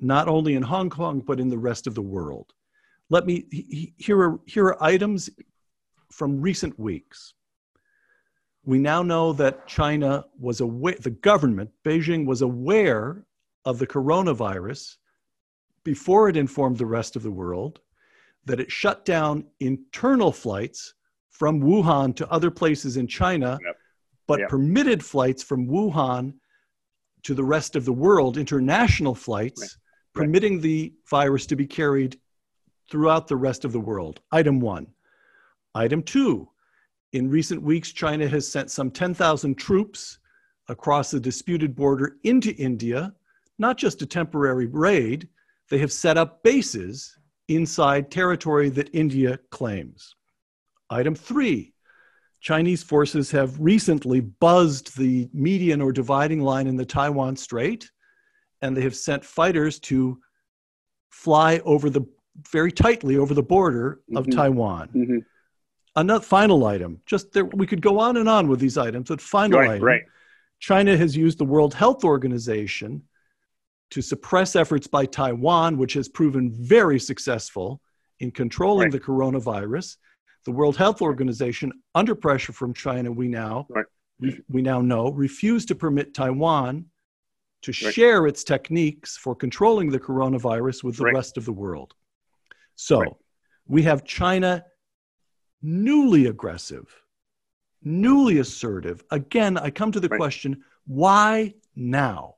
not 0.00 0.28
only 0.28 0.54
in 0.54 0.62
Hong 0.62 0.90
Kong, 0.90 1.20
but 1.20 1.40
in 1.40 1.48
the 1.48 1.58
rest 1.58 1.86
of 1.86 1.94
the 1.94 2.02
world. 2.02 2.52
Let 3.10 3.26
me, 3.26 3.94
here 3.96 4.20
are, 4.20 4.40
here 4.46 4.66
are 4.66 4.82
items 4.82 5.30
from 6.12 6.40
recent 6.40 6.78
weeks. 6.78 7.34
We 8.64 8.78
now 8.78 9.02
know 9.02 9.32
that 9.34 9.66
China 9.66 10.26
was 10.38 10.60
aware, 10.60 10.96
the 11.00 11.10
government, 11.10 11.70
Beijing, 11.84 12.26
was 12.26 12.42
aware 12.42 13.24
of 13.64 13.78
the 13.78 13.86
coronavirus 13.86 14.96
before 15.84 16.28
it 16.28 16.36
informed 16.36 16.76
the 16.76 16.86
rest 16.86 17.16
of 17.16 17.22
the 17.22 17.30
world, 17.30 17.80
that 18.44 18.60
it 18.60 18.70
shut 18.70 19.04
down 19.04 19.46
internal 19.60 20.32
flights 20.32 20.94
from 21.30 21.62
Wuhan 21.62 22.14
to 22.16 22.30
other 22.30 22.50
places 22.50 22.96
in 22.96 23.06
China, 23.06 23.58
yep. 23.64 23.76
but 24.26 24.40
yep. 24.40 24.48
permitted 24.48 25.04
flights 25.04 25.42
from 25.42 25.66
Wuhan 25.66 26.34
to 27.22 27.34
the 27.34 27.44
rest 27.44 27.76
of 27.76 27.84
the 27.84 27.92
world, 27.92 28.36
international 28.36 29.14
flights, 29.14 29.60
right. 29.60 29.70
Permitting 30.14 30.60
the 30.60 30.92
virus 31.08 31.46
to 31.46 31.56
be 31.56 31.66
carried 31.66 32.18
throughout 32.90 33.28
the 33.28 33.36
rest 33.36 33.64
of 33.64 33.72
the 33.72 33.80
world. 33.80 34.20
Item 34.32 34.60
one. 34.60 34.86
Item 35.74 36.02
two. 36.02 36.48
In 37.12 37.30
recent 37.30 37.62
weeks, 37.62 37.92
China 37.92 38.28
has 38.28 38.46
sent 38.46 38.70
some 38.70 38.90
10,000 38.90 39.54
troops 39.54 40.18
across 40.68 41.10
the 41.10 41.20
disputed 41.20 41.74
border 41.74 42.16
into 42.24 42.54
India, 42.56 43.14
not 43.58 43.78
just 43.78 44.02
a 44.02 44.06
temporary 44.06 44.66
raid, 44.66 45.28
they 45.70 45.78
have 45.78 45.92
set 45.92 46.16
up 46.16 46.42
bases 46.42 47.18
inside 47.48 48.10
territory 48.10 48.68
that 48.70 48.94
India 48.94 49.38
claims. 49.50 50.14
Item 50.90 51.14
three 51.14 51.72
Chinese 52.40 52.82
forces 52.82 53.30
have 53.30 53.58
recently 53.58 54.20
buzzed 54.20 54.96
the 54.96 55.28
median 55.32 55.80
or 55.80 55.92
dividing 55.92 56.40
line 56.40 56.66
in 56.66 56.76
the 56.76 56.84
Taiwan 56.84 57.36
Strait, 57.36 57.90
and 58.62 58.76
they 58.76 58.82
have 58.82 58.96
sent 58.96 59.24
fighters 59.24 59.78
to 59.80 60.18
fly 61.10 61.60
over 61.64 61.90
the 61.90 62.02
very 62.50 62.70
tightly 62.70 63.16
over 63.16 63.34
the 63.34 63.42
border 63.42 64.00
of 64.14 64.26
mm-hmm. 64.26 64.38
Taiwan. 64.38 64.88
Mm-hmm. 64.94 65.18
Another 65.96 66.24
final 66.24 66.64
item, 66.66 67.00
just 67.06 67.32
there, 67.32 67.44
we 67.44 67.66
could 67.66 67.82
go 67.82 67.98
on 67.98 68.16
and 68.16 68.28
on 68.28 68.46
with 68.46 68.60
these 68.60 68.78
items, 68.78 69.08
but 69.08 69.20
final 69.20 69.58
right, 69.58 69.70
item. 69.70 69.84
Right. 69.84 70.02
China 70.60 70.96
has 70.96 71.16
used 71.16 71.38
the 71.38 71.44
World 71.44 71.74
Health 71.74 72.04
Organization 72.04 73.02
to 73.90 74.02
suppress 74.02 74.54
efforts 74.54 74.86
by 74.86 75.06
Taiwan, 75.06 75.78
which 75.78 75.94
has 75.94 76.08
proven 76.08 76.52
very 76.52 77.00
successful 77.00 77.80
in 78.20 78.30
controlling 78.30 78.90
right. 78.90 78.92
the 78.92 79.00
coronavirus. 79.00 79.96
The 80.44 80.52
World 80.52 80.76
Health 80.76 81.02
Organization, 81.02 81.72
under 81.94 82.14
pressure 82.14 82.52
from 82.52 82.74
China, 82.74 83.10
we 83.10 83.28
now 83.28 83.66
right. 83.68 83.86
we, 84.20 84.40
we, 84.48 84.62
now 84.62 84.80
know, 84.80 85.10
refused 85.10 85.68
to 85.68 85.74
permit 85.74 86.14
Taiwan 86.14 86.86
to 87.62 87.70
right. 87.70 87.94
share 87.94 88.26
its 88.26 88.44
techniques 88.44 89.16
for 89.16 89.34
controlling 89.34 89.90
the 89.90 89.98
coronavirus 89.98 90.84
with 90.84 90.96
the 90.96 91.04
rest 91.04 91.36
of 91.36 91.44
the 91.44 91.52
world. 91.52 91.94
So 92.76 93.18
we 93.66 93.82
have 93.82 94.04
China 94.04 94.64
newly 95.60 96.26
aggressive, 96.26 96.94
newly 97.82 98.38
assertive. 98.38 99.02
Again, 99.10 99.58
I 99.58 99.70
come 99.70 99.92
to 99.92 100.00
the 100.00 100.08
question 100.08 100.62
why 100.86 101.54
now? 101.74 102.36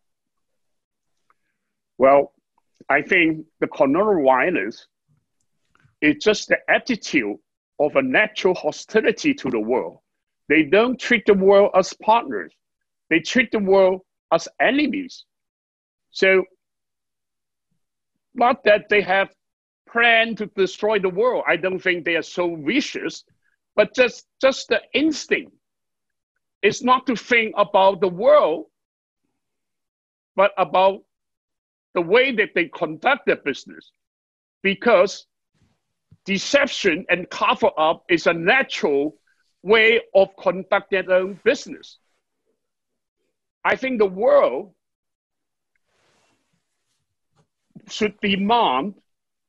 Well, 1.98 2.32
I 2.88 3.02
think 3.02 3.46
the 3.60 3.66
coronavirus 3.68 4.86
is 6.00 6.16
just 6.16 6.48
the 6.48 6.58
attitude 6.68 7.36
of 7.78 7.96
a 7.96 8.02
natural 8.02 8.54
hostility 8.54 9.34
to 9.34 9.50
the 9.50 9.60
world. 9.60 9.98
They 10.48 10.62
don't 10.64 10.98
treat 10.98 11.26
the 11.26 11.34
world 11.34 11.70
as 11.74 11.94
partners. 12.02 12.52
They 13.08 13.20
treat 13.20 13.52
the 13.52 13.58
world 13.58 14.00
as 14.32 14.48
enemies. 14.60 15.24
So, 16.10 16.44
not 18.34 18.64
that 18.64 18.88
they 18.88 19.02
have 19.02 19.30
planned 19.90 20.38
to 20.38 20.46
destroy 20.46 20.98
the 20.98 21.08
world. 21.08 21.44
I 21.46 21.56
don't 21.56 21.80
think 21.80 22.04
they 22.04 22.16
are 22.16 22.22
so 22.22 22.56
vicious, 22.56 23.24
but 23.74 23.94
just, 23.94 24.26
just 24.40 24.68
the 24.68 24.80
instinct 24.94 25.52
is 26.62 26.82
not 26.82 27.06
to 27.06 27.16
think 27.16 27.54
about 27.56 28.00
the 28.00 28.08
world, 28.08 28.66
but 30.36 30.52
about 30.56 31.02
the 31.94 32.00
way 32.00 32.32
that 32.32 32.50
they 32.54 32.66
conduct 32.66 33.26
their 33.26 33.36
business 33.36 33.90
because 34.62 35.26
deception 36.24 37.04
and 37.08 37.28
cover 37.30 37.70
up 37.78 38.04
is 38.08 38.26
a 38.26 38.32
natural 38.32 39.16
way 39.62 40.00
of 40.14 40.28
conducting 40.36 41.06
their 41.06 41.16
own 41.16 41.40
business. 41.44 41.98
I 43.64 43.76
think 43.76 43.98
the 43.98 44.06
world 44.06 44.74
should 47.88 48.18
demand 48.20 48.94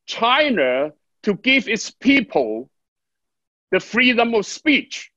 China 0.05 0.91
to 1.23 1.33
give 1.35 1.67
its 1.67 1.91
people 1.91 2.69
the 3.71 3.79
freedom 3.79 4.33
of 4.33 4.45
speech. 4.45 5.11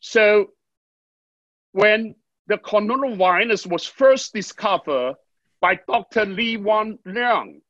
So 0.00 0.50
when 1.72 2.14
the 2.46 2.58
coronavirus 2.58 3.66
was 3.66 3.86
first 3.86 4.34
discovered 4.34 5.14
by 5.60 5.78
Dr. 5.86 6.26
Li 6.26 6.56
Wenliang 6.56 7.60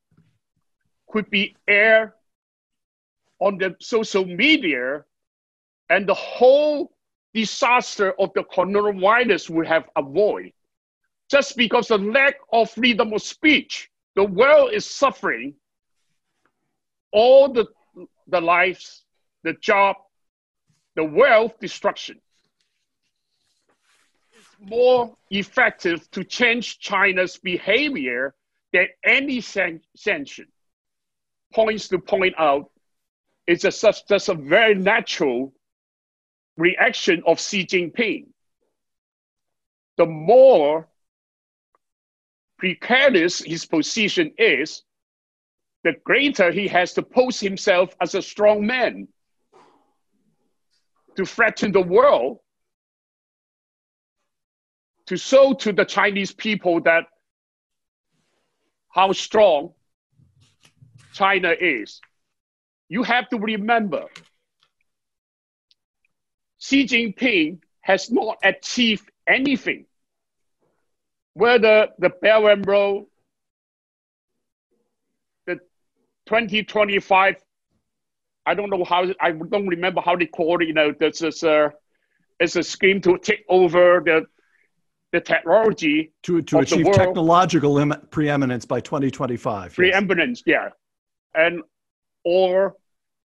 could 1.09 1.31
be 1.31 1.57
aired 1.67 2.13
on 3.39 3.59
the 3.59 3.77
social 3.81 4.25
media 4.25 5.05
and 5.89 6.07
the 6.07 6.15
whole 6.15 6.93
disaster 7.35 8.13
of 8.19 8.33
the 8.35 8.45
coronavirus 8.45 9.51
we 9.51 9.67
have 9.67 9.89
avoided. 9.97 10.53
Just 11.31 11.57
because 11.57 11.89
the 11.89 11.99
lack 11.99 12.37
of 12.53 12.71
freedom 12.71 13.13
of 13.13 13.23
speech, 13.23 13.91
the 14.17 14.25
world 14.25 14.73
is 14.73 14.87
suffering 14.87 15.55
all 17.13 17.53
the, 17.53 17.67
the 18.29 18.41
lives, 18.41 19.05
the 19.45 19.55
job, 19.55 19.97
the 20.97 21.05
wealth 21.05 21.59
destruction 21.61 22.21
It's 24.37 24.71
more 24.71 25.17
effective 25.31 26.11
to 26.13 26.25
change 26.25 26.79
China's 26.81 27.39
behavior 27.39 28.35
than 28.73 28.89
any 29.05 29.41
san- 29.41 29.81
sanction. 29.97 30.47
Points 31.55 31.89
to 31.89 31.99
point 31.99 32.35
out, 32.39 32.71
it's 33.47 33.65
a, 33.65 33.71
just 34.09 34.29
a 34.29 34.35
very 34.35 34.75
natural 34.75 35.53
reaction 36.59 37.23
of 37.27 37.41
Xi 37.41 37.65
Jinping. 37.65 38.27
The 39.97 40.07
more 40.07 40.89
precarious 42.59 43.39
his 43.39 43.65
position 43.65 44.33
is, 44.37 44.83
the 45.85 45.95
greater 46.05 46.51
he 46.51 46.69
has 46.69 46.93
to 46.95 47.03
pose 47.03 47.41
himself 47.41 47.95
as 48.01 48.15
a 48.15 48.21
strong 48.21 48.67
man 48.67 49.09
to 51.17 51.25
threaten 51.25 51.73
the 51.73 51.81
world 51.81 52.39
to 55.07 55.17
show 55.17 55.55
to 55.55 55.73
the 55.73 55.85
Chinese 55.85 56.33
people 56.33 56.81
that 56.83 57.07
how 58.91 59.13
strong 59.13 59.73
China 61.15 61.55
is. 61.59 62.01
You 62.89 63.05
have 63.05 63.29
to 63.31 63.39
remember, 63.39 64.05
Xi 66.59 66.85
Jinping 66.85 67.61
has 67.81 68.11
not 68.11 68.39
achieved 68.43 69.11
anything. 69.27 69.87
Whether 71.35 71.89
the 71.99 72.11
Belt 72.11 72.47
and 72.47 72.67
Road, 72.67 73.07
the 75.47 75.57
2025, 76.27 77.37
I 78.45 78.55
don't 78.55 78.71
know 78.71 78.85
how, 78.85 79.07
I 79.21 79.33
don't 79.33 79.69
remember 79.69 80.01
how 80.01 80.17
they 80.17 80.27
call 80.27 80.61
it, 80.61 80.67
you 80.67 80.75
know, 80.75 80.93
this 80.93 81.23
is 81.23 81.43
a, 81.45 81.73
it's 82.41 82.57
a 82.57 82.63
scheme 82.63 83.01
to 83.03 83.19
take 83.19 83.45
over 83.49 84.03
the 84.05 84.27
the 85.11 85.21
technology 85.21 86.13
to, 86.23 86.43
to 86.43 86.59
achieve 86.59 86.87
technological 86.93 87.83
preeminence 88.11 88.67
by 88.67 88.79
2025 88.79 89.75
preeminence 89.75 90.43
yes. 90.45 90.71
yeah 91.35 91.47
and 91.47 91.63
or 92.25 92.77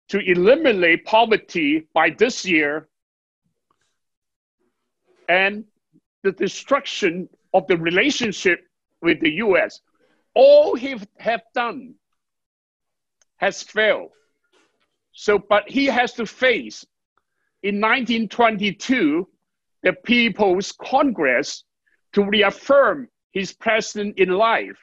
to 0.08 0.20
eliminate 0.30 1.04
poverty 1.04 1.88
by 1.92 2.08
this 2.10 2.44
year 2.44 2.88
and 5.32 5.64
the 6.22 6.32
destruction 6.32 7.28
of 7.54 7.66
the 7.66 7.76
relationship 7.76 8.58
with 9.00 9.18
the 9.20 9.30
us 9.30 9.80
all 10.34 10.74
he 10.74 10.92
have 11.18 11.42
done 11.54 11.94
has 13.36 13.62
failed 13.62 14.10
so 15.12 15.38
but 15.38 15.68
he 15.68 15.86
has 15.86 16.12
to 16.14 16.24
face 16.26 16.84
in 17.62 17.80
1922 17.80 19.28
the 19.82 19.92
people's 19.92 20.72
congress 20.72 21.64
to 22.12 22.24
reaffirm 22.24 23.08
his 23.32 23.52
presence 23.52 24.14
in 24.16 24.28
life. 24.28 24.78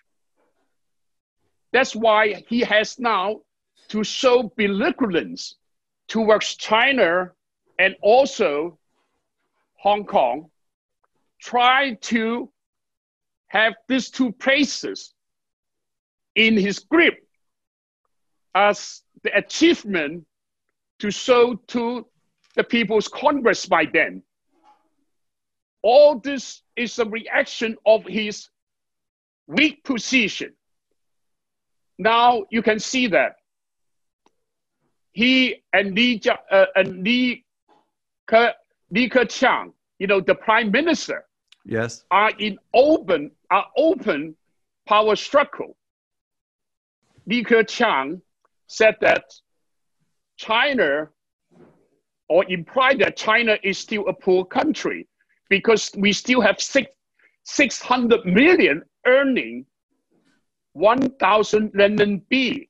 That's 1.72 1.96
why 1.96 2.44
he 2.48 2.62
has 2.62 3.00
now 3.00 3.42
to 3.90 4.04
show 4.04 4.52
belligerence 4.58 5.56
towards 6.08 6.56
China 6.56 7.32
and 7.78 7.96
also 8.02 8.79
Hong 9.80 10.06
Kong, 10.06 10.50
try 11.42 11.94
to 11.94 12.52
have 13.48 13.74
these 13.88 14.10
two 14.10 14.32
places 14.32 15.14
in 16.36 16.58
his 16.58 16.80
grip 16.80 17.18
as 18.54 19.02
the 19.24 19.36
achievement 19.38 20.26
to 21.00 21.12
show 21.12 21.56
to 21.68 22.06
the 22.56 22.64
People's 22.64 23.08
Congress 23.08 23.66
by 23.66 23.86
then. 23.86 24.22
All 25.82 26.20
this 26.20 26.62
is 26.76 27.00
a 27.00 27.06
reaction 27.06 27.78
of 27.86 28.04
his 28.06 28.50
weak 29.48 29.84
position. 29.84 30.54
Now 31.98 32.44
you 32.50 32.62
can 32.62 32.80
see 32.80 33.08
that 33.08 33.38
he 35.14 35.64
and 35.74 35.96
Li, 35.96 36.22
uh, 36.52 36.66
and 36.76 37.04
Li, 37.04 37.46
Ke, 38.28 38.54
Li 38.92 39.10
Keqiang, 39.10 39.72
you 40.00 40.08
know, 40.08 40.20
the 40.20 40.36
prime 40.36 40.72
minister, 40.72 41.24
yes, 41.66 42.04
are 42.10 42.32
in 42.40 42.58
open 42.74 43.30
are 43.52 43.68
open 43.78 44.36
power 44.88 45.16
struggle. 45.16 45.78
Li 47.28 47.44
Keqiang 47.44 48.22
said 48.68 48.96
that 49.02 49.26
China, 50.38 51.10
or 52.30 52.46
implied 52.50 53.00
that 53.00 53.18
China 53.18 53.58
is 53.64 53.78
still 53.78 54.08
a 54.08 54.14
poor 54.14 54.46
country 54.46 55.08
because 55.50 55.92
we 55.98 56.14
still 56.14 56.40
have 56.42 56.62
six, 56.62 56.90
600 57.44 58.26
million 58.26 58.82
earning 59.06 59.66
1,000 60.74 61.72
renminbi, 61.74 62.68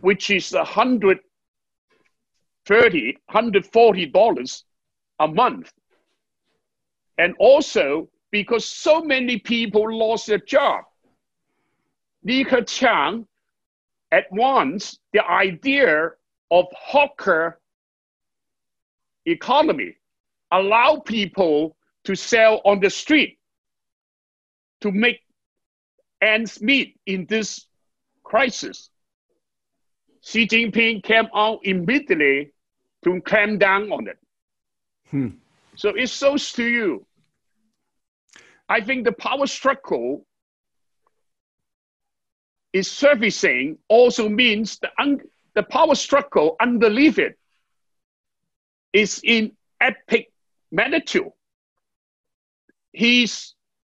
which 0.00 0.30
is 0.30 0.52
130, 0.52 3.16
140 3.26 4.06
dollars 4.06 4.64
a 5.18 5.28
month. 5.28 5.72
And 7.16 7.34
also 7.38 8.08
because 8.30 8.64
so 8.64 9.00
many 9.00 9.38
people 9.38 9.92
lost 9.92 10.26
their 10.26 10.38
job, 10.38 10.84
Li 12.24 12.44
Keqiang 12.44 13.26
at 14.12 14.26
once 14.30 14.98
the 15.12 15.24
idea 15.26 16.10
of 16.50 16.66
hawker 16.72 17.60
economy 19.26 19.96
allow 20.50 20.96
people 20.96 21.76
to 22.04 22.14
sell 22.14 22.60
on 22.64 22.80
the 22.80 22.90
street 22.90 23.38
to 24.80 24.90
make 24.90 25.20
ends 26.22 26.60
meet 26.60 26.98
in 27.06 27.26
this 27.26 27.66
crisis. 28.22 28.90
Xi 30.22 30.46
Jinping 30.46 31.02
came 31.02 31.28
out 31.34 31.60
immediately 31.62 32.52
to 33.04 33.20
clamp 33.22 33.60
down 33.60 33.92
on 33.92 34.08
it. 34.08 34.18
Hmm. 35.10 35.28
So 35.76 35.90
it 35.90 36.10
shows 36.10 36.52
to 36.52 36.64
you. 36.64 37.06
I 38.68 38.80
think 38.80 39.04
the 39.04 39.12
power 39.12 39.46
struggle 39.46 40.26
is 42.72 42.90
servicing 42.90 43.78
also 43.88 44.28
means 44.28 44.78
the, 44.78 44.90
un- 44.98 45.20
the 45.54 45.62
power 45.62 45.94
struggle 45.94 46.56
underneath 46.60 47.18
it 47.18 47.38
is 48.92 49.20
in 49.24 49.52
epic 49.80 50.30
magnitude. 50.70 51.30
His 52.92 53.54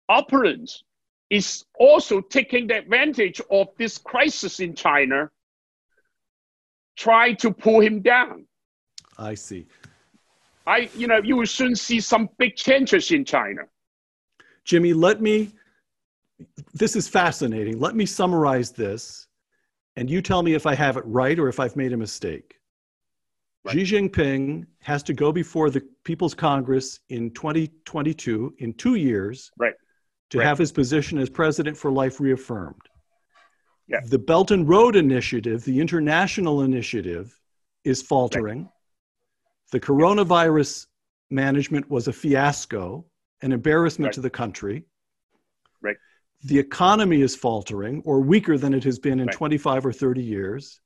opponents 0.08 0.84
is 1.30 1.66
also 1.80 2.22
taking 2.22 2.68
the 2.68 2.78
advantage 2.78 3.42
of 3.52 3.68
this 3.78 3.98
crisis 3.98 4.60
in 4.60 4.76
China, 4.76 5.30
trying 6.96 7.38
to 7.38 7.52
pull 7.52 7.80
him 7.80 8.02
down. 8.02 8.46
I 9.18 9.36
see. 9.36 9.68
I, 10.70 10.90
you 10.96 11.08
know, 11.08 11.20
you 11.24 11.36
will 11.36 11.48
soon 11.48 11.76
see 11.76 12.00
some 12.00 12.30
big 12.38 12.56
changes 12.56 13.10
in 13.12 13.26
China. 13.26 13.62
Jimmy, 14.66 14.94
let 14.94 15.20
me, 15.20 15.52
this 16.74 16.96
is 16.96 17.08
fascinating. 17.08 17.80
Let 17.80 17.96
me 17.96 18.06
summarize 18.06 18.72
this, 18.72 19.28
and 19.96 20.08
you 20.10 20.22
tell 20.22 20.44
me 20.44 20.54
if 20.54 20.68
I 20.68 20.76
have 20.76 20.96
it 20.96 21.04
right 21.06 21.40
or 21.40 21.50
if 21.50 21.60
I've 21.60 21.76
made 21.76 21.92
a 21.92 21.98
mistake. 21.98 22.56
Right. 23.66 23.74
Xi 23.74 23.96
Jinping 23.96 24.68
has 24.82 25.02
to 25.04 25.14
go 25.14 25.32
before 25.32 25.72
the 25.72 25.82
People's 26.04 26.36
Congress 26.36 27.00
in 27.10 27.32
2022, 27.32 28.54
in 28.60 28.74
two 28.74 28.96
years, 28.96 29.52
right 29.58 29.74
to 30.30 30.38
right. 30.38 30.46
have 30.46 30.58
his 30.58 30.72
position 30.72 31.18
as 31.18 31.30
president 31.30 31.76
for 31.76 31.92
life 31.92 32.20
reaffirmed. 32.20 32.82
Yeah. 33.88 34.02
The 34.06 34.20
Belt 34.20 34.52
and 34.52 34.70
Road 34.70 34.96
Initiative, 34.96 35.66
the 35.66 35.80
international 35.80 36.62
initiative, 36.62 37.36
is 37.84 38.04
faltering. 38.04 38.70
Right. 39.72 39.80
The 39.82 39.86
coronavirus 39.86 40.88
management 41.30 41.90
was 41.90 42.08
a 42.08 42.14
fiasco, 42.14 43.06
an 43.42 43.52
embarrassment 43.52 44.08
right. 44.08 44.14
to 44.14 44.22
the 44.22 44.30
country. 44.30 44.86
Right. 45.82 45.98
The 46.44 46.60
economy 46.60 47.22
is 47.22 47.36
faltering 47.36 48.02
or 48.06 48.22
weaker 48.22 48.58
than 48.58 48.74
it 48.74 48.84
has 48.84 49.00
been 49.00 49.20
in 49.20 49.28
25 49.28 49.86
or 49.86 49.94
30 49.94 50.24
years. 50.24 50.80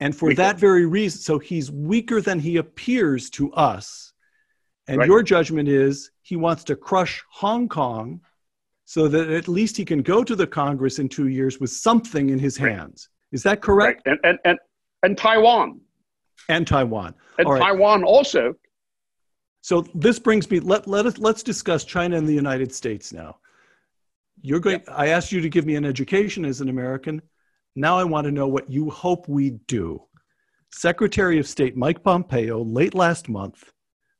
And 0.00 0.14
for 0.14 0.26
weaker. 0.28 0.42
that 0.42 0.58
very 0.58 0.86
reason, 0.86 1.20
so 1.20 1.38
he's 1.38 1.70
weaker 1.70 2.20
than 2.20 2.40
he 2.40 2.56
appears 2.56 3.30
to 3.30 3.52
us. 3.52 4.12
And 4.88 5.04
your 5.04 5.22
judgment 5.22 5.68
is 5.68 6.10
he 6.22 6.36
wants 6.36 6.64
to 6.64 6.76
crush 6.76 7.22
Hong 7.30 7.68
Kong 7.68 8.20
so 8.84 9.06
that 9.06 9.30
at 9.30 9.46
least 9.46 9.76
he 9.76 9.84
can 9.84 10.02
go 10.02 10.24
to 10.24 10.34
the 10.34 10.46
Congress 10.46 10.98
in 10.98 11.08
two 11.08 11.28
years 11.28 11.60
with 11.60 11.70
something 11.70 12.30
in 12.30 12.40
his 12.40 12.56
hands. 12.56 13.08
Is 13.30 13.44
that 13.44 13.62
correct? 13.62 14.02
Right. 14.04 14.18
And, 14.24 14.30
and, 14.30 14.38
and, 14.44 14.58
and 15.04 15.16
Taiwan. 15.16 15.80
And 16.48 16.66
Taiwan. 16.66 17.14
And 17.38 17.48
right. 17.48 17.60
Taiwan 17.60 18.04
also. 18.04 18.54
So 19.62 19.84
this 19.94 20.18
brings 20.18 20.50
me, 20.50 20.60
let, 20.60 20.86
let 20.86 21.06
us, 21.06 21.18
let's 21.18 21.42
discuss 21.42 21.84
China 21.84 22.16
and 22.16 22.26
the 22.26 22.34
United 22.34 22.72
States 22.72 23.12
now. 23.12 23.36
You're 24.42 24.60
going, 24.60 24.82
I 24.88 25.08
asked 25.08 25.32
you 25.32 25.40
to 25.42 25.48
give 25.50 25.66
me 25.66 25.76
an 25.76 25.84
education 25.84 26.44
as 26.44 26.60
an 26.60 26.70
American. 26.70 27.20
Now 27.76 27.98
I 27.98 28.04
want 28.04 28.24
to 28.24 28.32
know 28.32 28.48
what 28.48 28.70
you 28.70 28.88
hope 28.90 29.28
we 29.28 29.50
do. 29.68 30.02
Secretary 30.72 31.38
of 31.38 31.46
State 31.46 31.76
Mike 31.76 32.02
Pompeo, 32.02 32.62
late 32.62 32.94
last 32.94 33.28
month, 33.28 33.72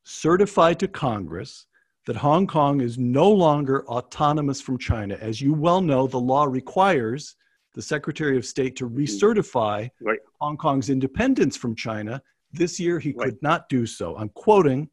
certified 0.05 0.79
to 0.81 0.89
Congress 0.89 1.67
that 2.07 2.17
Hong 2.17 2.47
Kong 2.47 2.81
is 2.81 2.99
no 2.99 3.31
longer 3.31 3.87
autonomous 3.87 4.61
from 4.61 4.79
China. 4.79 5.17
As 5.21 5.41
you 5.41 5.55
well 5.55 5.81
know, 5.81 6.07
the 6.07 6.19
law 6.19 6.45
requires 6.45 7.37
the 7.75 7.83
Secretary 7.83 8.37
of 8.37 8.45
State 8.45 8.77
to 8.77 8.87
hmm. 8.89 8.99
recertify 8.99 9.91
right. 10.01 10.19
Hong 10.41 10.57
Kong's 10.57 10.91
independence 10.91 11.57
from 11.57 11.75
China. 11.75 12.23
This 12.53 12.81
year, 12.81 12.99
he 12.99 13.13
right. 13.13 13.27
could 13.27 13.43
not 13.43 13.69
do 13.69 13.87
so. 13.87 14.17
I'm 14.17 14.31
quoting 14.31 14.89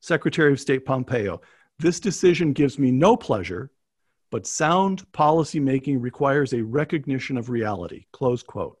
Secretary 0.00 0.52
of 0.52 0.60
State 0.60 0.84
Pompeo. 0.84 1.40
This 1.78 2.00
decision 2.00 2.52
gives 2.52 2.78
me 2.78 2.90
no 2.90 3.16
pleasure, 3.16 3.70
but 4.30 4.46
sound 4.46 5.04
policymaking 5.12 6.00
requires 6.00 6.52
a 6.52 6.62
recognition 6.62 7.36
of 7.36 7.50
reality. 7.50 8.06
Close 8.12 8.42
quote. 8.42 8.78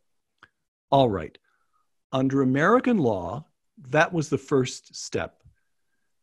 All 0.90 1.08
right. 1.08 1.36
Under 2.12 2.42
American 2.42 2.98
law, 2.98 3.44
that 3.90 4.12
was 4.12 4.28
the 4.28 4.38
first 4.38 4.96
step. 4.96 5.42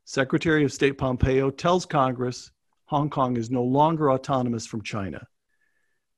Secretary 0.06 0.64
of 0.64 0.74
State 0.74 0.98
Pompeo 0.98 1.50
tells 1.50 1.86
Congress 1.86 2.52
Hong 2.86 3.10
Kong 3.10 3.38
is 3.38 3.50
no 3.50 3.64
longer 3.64 4.12
autonomous 4.12 4.68
from 4.68 4.84
China. 4.84 5.26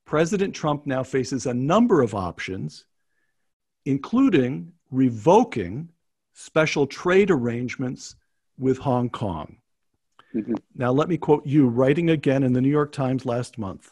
President 0.08 0.54
Trump 0.54 0.86
now 0.86 1.02
faces 1.02 1.44
a 1.44 1.52
number 1.52 2.00
of 2.00 2.14
options, 2.14 2.86
including 3.84 4.72
revoking 4.90 5.90
special 6.32 6.86
trade 6.86 7.30
arrangements 7.30 8.16
with 8.58 8.78
Hong 8.78 9.10
Kong. 9.10 9.58
Mm-hmm. 10.34 10.54
Now, 10.74 10.92
let 10.92 11.10
me 11.10 11.18
quote 11.18 11.44
you, 11.44 11.68
writing 11.68 12.08
again 12.08 12.42
in 12.42 12.54
the 12.54 12.62
New 12.62 12.70
York 12.70 12.90
Times 12.90 13.26
last 13.26 13.58
month. 13.58 13.90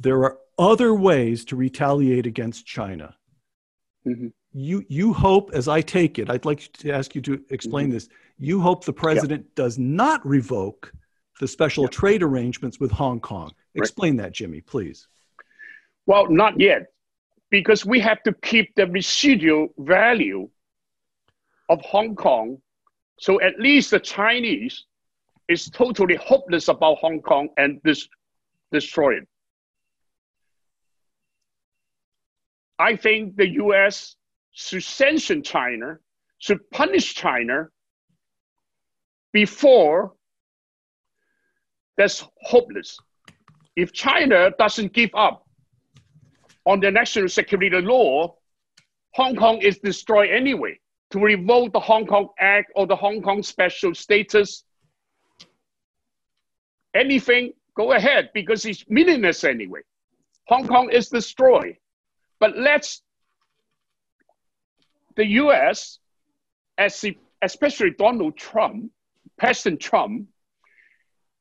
There 0.00 0.24
are 0.24 0.38
other 0.58 0.94
ways 0.94 1.44
to 1.46 1.56
retaliate 1.56 2.24
against 2.24 2.64
China. 2.64 3.14
Mm-hmm 4.06 4.28
you 4.54 4.84
you 4.88 5.14
hope 5.14 5.50
as 5.54 5.66
i 5.66 5.80
take 5.80 6.18
it 6.18 6.28
i'd 6.28 6.44
like 6.44 6.70
to 6.74 6.92
ask 6.92 7.14
you 7.14 7.22
to 7.22 7.42
explain 7.48 7.86
mm-hmm. 7.86 7.94
this 7.94 8.10
you 8.36 8.60
hope 8.60 8.84
the 8.84 8.92
president 8.92 9.42
yep. 9.42 9.54
does 9.54 9.78
not 9.78 10.20
revoke 10.26 10.92
the 11.40 11.48
special 11.48 11.84
yep. 11.84 11.90
trade 11.90 12.22
arrangements 12.22 12.78
with 12.78 12.90
hong 12.90 13.18
kong 13.18 13.50
explain 13.74 14.16
right. 14.16 14.24
that 14.24 14.32
jimmy 14.32 14.60
please 14.60 15.06
well 16.06 16.28
not 16.28 16.58
yet 16.58 16.86
because 17.50 17.84
we 17.84 18.00
have 18.00 18.22
to 18.22 18.32
keep 18.42 18.74
the 18.74 18.86
residual 18.88 19.68
value 19.78 20.48
of 21.68 21.80
hong 21.82 22.14
kong 22.14 22.58
so 23.18 23.40
at 23.40 23.58
least 23.58 23.90
the 23.90 24.00
chinese 24.00 24.84
is 25.48 25.68
totally 25.70 26.16
hopeless 26.16 26.68
about 26.68 26.98
hong 26.98 27.20
kong 27.20 27.48
and 27.56 27.80
this 27.84 28.08
destroy 28.70 29.16
it 29.16 29.28
i 32.78 32.96
think 32.96 33.36
the 33.36 33.46
us 33.46 34.16
should 34.52 34.84
sanction 34.84 35.42
China, 35.42 35.98
should 36.38 36.70
punish 36.70 37.14
China 37.14 37.68
before 39.32 40.12
that's 41.96 42.24
hopeless. 42.40 42.98
If 43.76 43.92
China 43.92 44.52
doesn't 44.58 44.92
give 44.92 45.10
up 45.14 45.46
on 46.66 46.80
the 46.80 46.90
national 46.90 47.28
security 47.28 47.80
law, 47.80 48.36
Hong 49.14 49.36
Kong 49.36 49.58
is 49.58 49.78
destroyed 49.78 50.30
anyway. 50.30 50.78
to 51.12 51.18
revoke 51.18 51.72
the 51.72 51.80
Hong 51.80 52.06
Kong 52.06 52.28
Act 52.38 52.72
or 52.74 52.86
the 52.86 52.96
Hong 52.96 53.20
Kong 53.20 53.42
special 53.42 53.94
status, 53.94 54.64
anything, 56.94 57.52
go 57.76 57.92
ahead 57.92 58.30
because 58.32 58.64
it's 58.64 58.88
meaningless 58.88 59.44
anyway. 59.44 59.80
Hong 60.48 60.66
Kong 60.66 60.90
is 60.90 61.10
destroyed. 61.10 61.76
But 62.40 62.56
let's, 62.56 63.02
the 65.16 65.26
US, 65.42 65.98
especially 66.78 67.90
Donald 67.90 68.36
Trump, 68.36 68.90
President 69.38 69.80
Trump, 69.80 70.28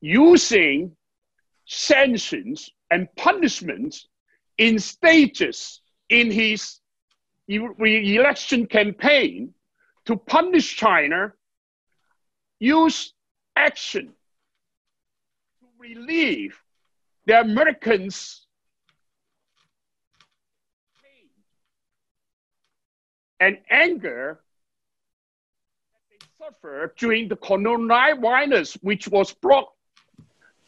using 0.02 0.98
sanctions 1.66 2.70
and 2.90 3.08
punishments 3.16 4.08
in 4.58 4.80
stages 4.80 5.82
in 6.10 6.30
his 6.30 6.80
election 7.48 8.66
campaign 8.66 9.54
to 10.06 10.16
punish 10.16 10.76
China, 10.76 11.34
use 12.60 13.14
action 13.56 14.14
to 15.60 15.66
relieve 15.78 16.60
the 17.26 17.40
Americans' 17.40 18.46
pain 21.02 21.30
and 23.40 23.58
anger 23.70 24.42
that 25.94 26.02
they 26.10 26.46
suffered 26.46 26.96
during 26.98 27.28
the 27.28 27.36
coronavirus, 27.36 28.78
which 28.82 29.08
was 29.08 29.34
brought, 29.34 29.70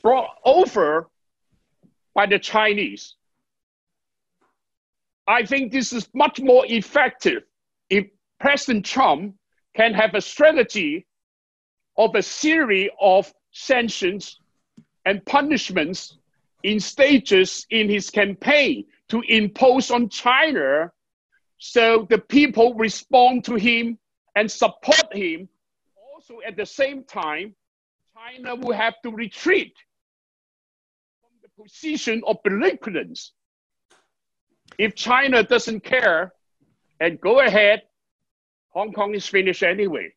brought 0.04 0.30
over 0.46 1.10
by 2.14 2.28
the 2.28 2.38
Chinese. 2.38 3.16
I 5.26 5.46
think 5.46 5.72
this 5.72 5.94
is 5.94 6.08
much 6.14 6.42
more 6.42 6.66
effective 6.68 7.44
if 7.90 8.06
President 8.40 8.86
Trump 8.86 9.36
can 9.76 9.94
have 9.94 10.14
a 10.14 10.22
strategy 10.22 11.08
of 11.98 12.14
a 12.16 12.22
series 12.22 12.90
of 13.00 13.34
sanctions 13.52 14.40
and 15.06 15.26
punishments 15.26 16.18
in 16.64 16.80
stages 16.80 17.66
in 17.70 17.90
his 17.90 18.10
campaign 18.10 18.86
to 19.10 19.22
impose 19.22 19.90
on 19.92 20.10
China 20.10 20.92
so 21.58 22.06
the 22.10 22.18
people 22.18 22.74
respond 22.74 23.46
to 23.46 23.56
him 23.56 23.98
and 24.36 24.52
support 24.52 25.14
him. 25.14 25.48
Also, 26.14 26.40
at 26.46 26.58
the 26.58 26.66
same 26.66 27.04
time, 27.06 27.56
China 28.14 28.56
will 28.56 28.74
have 28.74 28.96
to 29.04 29.12
retreat 29.12 29.74
position 31.60 32.22
of 32.28 32.38
belligerence 32.44 33.34
if 34.78 34.96
China 34.96 35.44
doesn't 35.44 35.82
care 35.84 36.34
and 37.00 37.20
go 37.22 37.42
ahead, 37.42 37.84
Hong 38.70 38.92
Kong 38.92 39.14
is 39.14 39.28
finished 39.28 39.64
anyway. 39.64 40.14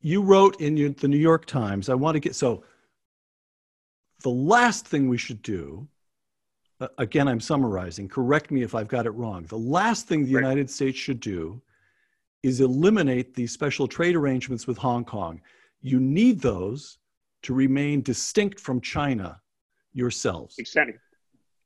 You 0.00 0.22
wrote 0.22 0.60
in 0.60 0.76
your, 0.76 0.90
the 0.90 1.08
New 1.08 1.18
York 1.18 1.46
Times, 1.46 1.88
I 1.88 1.94
want 1.94 2.14
to 2.14 2.20
get 2.20 2.34
so 2.34 2.64
the 4.22 4.30
last 4.30 4.86
thing 4.86 5.08
we 5.08 5.18
should 5.18 5.42
do, 5.42 5.86
uh, 6.80 6.88
again, 6.98 7.28
I'm 7.28 7.40
summarizing, 7.40 8.08
correct 8.08 8.50
me 8.50 8.62
if 8.62 8.74
I've 8.74 8.88
got 8.88 9.06
it 9.06 9.10
wrong. 9.10 9.44
The 9.44 9.58
last 9.58 10.06
thing 10.06 10.24
the 10.24 10.34
right. 10.34 10.40
United 10.40 10.70
States 10.70 10.98
should 10.98 11.20
do 11.20 11.60
is 12.42 12.60
eliminate 12.60 13.34
these 13.34 13.52
special 13.52 13.86
trade 13.86 14.16
arrangements 14.16 14.66
with 14.66 14.78
Hong 14.78 15.04
Kong. 15.04 15.40
You 15.80 16.00
need 16.00 16.40
those 16.40 16.98
to 17.42 17.54
remain 17.54 18.02
distinct 18.02 18.58
from 18.60 18.80
China 18.80 19.40
yourselves. 19.94 20.56
Exactly. 20.58 20.94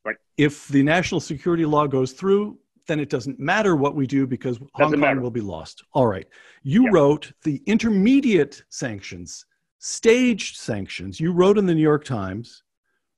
Right. 0.05 0.17
If 0.37 0.69
the 0.69 0.83
national 0.83 1.21
security 1.21 1.65
law 1.65 1.87
goes 1.87 2.13
through, 2.13 2.59
then 2.87 3.01
it 3.01 3.11
doesn't 3.11 3.39
matter 3.39 3.77
what 3.77 3.95
we 3.95 4.07
do 4.07 4.27
because 4.27 4.59
doesn't 4.59 4.71
Hong 4.75 4.91
Kong 4.93 5.01
matter. 5.01 5.21
will 5.21 5.31
be 5.31 5.41
lost. 5.41 5.83
All 5.93 6.07
right. 6.07 6.27
You 6.63 6.85
yeah. 6.85 6.91
wrote 6.93 7.33
the 7.45 7.63
intermediate 7.67 8.63
sanctions, 8.71 9.45
staged 9.79 10.57
sanctions. 10.57 11.21
You 11.21 11.33
wrote 11.33 11.59
in 11.59 11.67
the 11.67 11.75
New 11.75 11.83
York 11.83 12.05
Times 12.05 12.63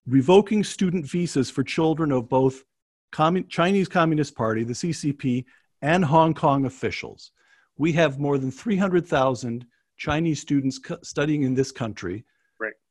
revoking 0.06 0.64
student 0.64 1.06
visas 1.06 1.50
for 1.50 1.62
children 1.62 2.10
of 2.10 2.28
both 2.28 2.64
Commun- 3.12 3.48
Chinese 3.48 3.88
Communist 3.88 4.34
Party, 4.34 4.64
the 4.64 4.74
CCP, 4.74 5.44
and 5.82 6.04
Hong 6.04 6.34
Kong 6.34 6.64
officials. 6.66 7.32
We 7.78 7.92
have 7.92 8.18
more 8.18 8.38
than 8.38 8.50
300,000 8.50 9.64
Chinese 9.96 10.40
students 10.40 10.80
studying 11.02 11.42
in 11.42 11.54
this 11.54 11.72
country. 11.72 12.24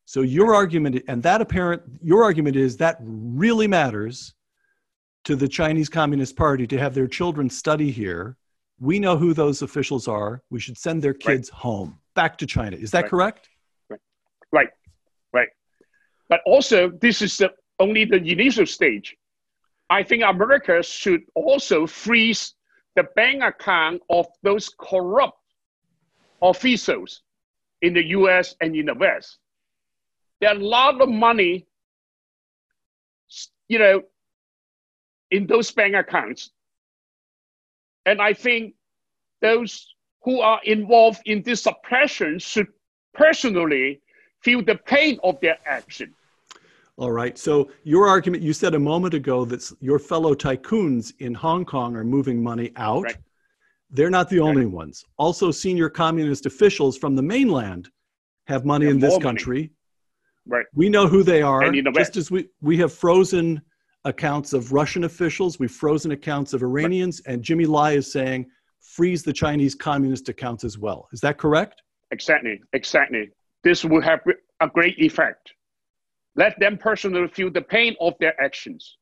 So 0.10 0.22
your 0.22 0.56
argument, 0.56 1.04
and 1.08 1.22
that 1.22 1.40
apparent, 1.40 1.84
your 2.02 2.24
argument 2.24 2.56
is 2.56 2.78
that 2.78 2.98
really 3.00 3.68
matters 3.68 4.34
to 5.26 5.36
the 5.36 5.48
Chinese 5.48 5.88
Communist 5.88 6.36
Party 6.36 6.66
to 6.66 6.80
have 6.80 6.96
their 6.96 7.06
children 7.06 7.48
study 7.48 7.92
here. 7.92 8.36
We 8.80 8.98
know 8.98 9.18
who 9.18 9.36
those 9.36 9.62
officials 9.62 10.08
are. 10.08 10.42
We 10.50 10.60
should 10.60 10.80
send 10.80 11.04
their 11.04 11.14
kids 11.14 11.52
right. 11.52 11.60
home, 11.60 12.00
back 12.16 12.40
to 12.40 12.48
China. 12.48 12.76
Is 12.76 12.90
that 12.90 13.04
right. 13.04 13.12
correct? 13.12 13.50
Right, 13.88 14.00
right, 14.52 14.70
right. 15.32 15.50
But 16.28 16.42
also, 16.48 16.90
this 16.90 17.22
is 17.22 17.38
the, 17.38 17.52
only 17.78 18.06
the 18.06 18.18
initial 18.18 18.66
stage. 18.66 19.16
I 19.92 20.02
think 20.02 20.24
America 20.24 20.82
should 20.82 21.22
also 21.36 21.86
freeze 21.86 22.56
the 22.96 23.04
bank 23.16 23.44
account 23.44 24.02
of 24.10 24.26
those 24.42 24.70
corrupt 24.70 25.38
officials 26.42 27.22
in 27.84 27.94
the 27.94 28.06
US 28.06 28.56
and 28.60 28.76
in 28.76 28.88
the 28.88 28.96
West 28.96 29.38
there 30.40 30.50
are 30.52 30.56
a 30.56 30.64
lot 30.64 31.02
of 31.02 31.10
money, 31.10 31.68
you 33.68 33.80
know, 33.80 34.04
in 35.32 35.48
those 35.48 35.72
bank 35.72 35.96
accounts. 35.96 36.52
And 38.06 38.22
I 38.22 38.34
think 38.34 38.74
those 39.42 39.94
who 40.24 40.42
are 40.42 40.60
involved 40.64 41.22
in 41.26 41.42
this 41.44 41.64
suppression 41.64 42.40
should 42.40 42.68
personally 43.14 44.02
feel 44.42 44.64
the 44.64 44.76
pain 44.76 45.20
of 45.24 45.40
their 45.42 45.58
action. 45.66 46.14
All 46.98 47.12
right. 47.12 47.38
So, 47.38 47.72
your 47.84 48.08
argument, 48.08 48.44
you 48.44 48.52
said 48.52 48.76
a 48.76 48.80
moment 48.80 49.14
ago 49.14 49.46
that 49.46 49.72
your 49.80 50.00
fellow 50.00 50.36
tycoons 50.36 51.14
in 51.20 51.34
Hong 51.34 51.64
Kong 51.64 51.96
are 51.96 52.04
moving 52.04 52.44
money 52.44 52.72
out. 52.76 53.04
Right. 53.04 53.18
They're 53.90 54.10
not 54.10 54.30
the 54.30 54.40
only 54.40 54.66
ones. 54.66 55.06
Also, 55.18 55.50
senior 55.50 55.90
communist 55.90 56.46
officials 56.46 56.98
from 56.98 57.16
the 57.16 57.22
mainland 57.22 57.90
have 58.48 58.66
money 58.66 58.88
in 58.88 59.00
this 59.00 59.18
country. 59.18 59.62
Money. 59.62 59.72
Right. 60.48 60.66
We 60.74 60.90
know 60.90 61.08
who 61.08 61.24
they 61.24 61.42
are. 61.42 61.74
You 61.74 61.82
know 61.82 61.92
just 61.92 62.18
as 62.18 62.32
we, 62.32 62.48
we 62.62 62.78
have 62.78 62.94
frozen 62.94 63.62
accounts 64.06 64.54
of 64.54 64.72
Russian 64.72 65.04
officials, 65.04 65.60
we've 65.60 65.72
frozen 65.72 66.12
accounts 66.12 66.54
of 66.54 66.64
Iranians, 66.64 67.22
right. 67.26 67.34
and 67.34 67.44
Jimmy 67.44 67.66
Lai 67.66 67.94
is 67.94 68.12
saying 68.12 68.48
freeze 68.80 69.24
the 69.24 69.34
Chinese 69.34 69.76
communist 69.76 70.30
accounts 70.30 70.64
as 70.64 70.78
well. 70.78 71.08
Is 71.12 71.20
that 71.22 71.38
correct? 71.38 71.82
Exactly. 72.12 72.62
Exactly. 72.74 73.30
This 73.64 73.84
will 73.84 74.02
have 74.02 74.22
a 74.62 74.68
great 74.68 74.98
effect. 75.00 75.54
Let 76.36 76.60
them 76.60 76.78
personally 76.78 77.28
feel 77.28 77.52
the 77.52 77.62
pain 77.62 77.96
of 78.00 78.14
their 78.20 78.40
actions. 78.42 78.98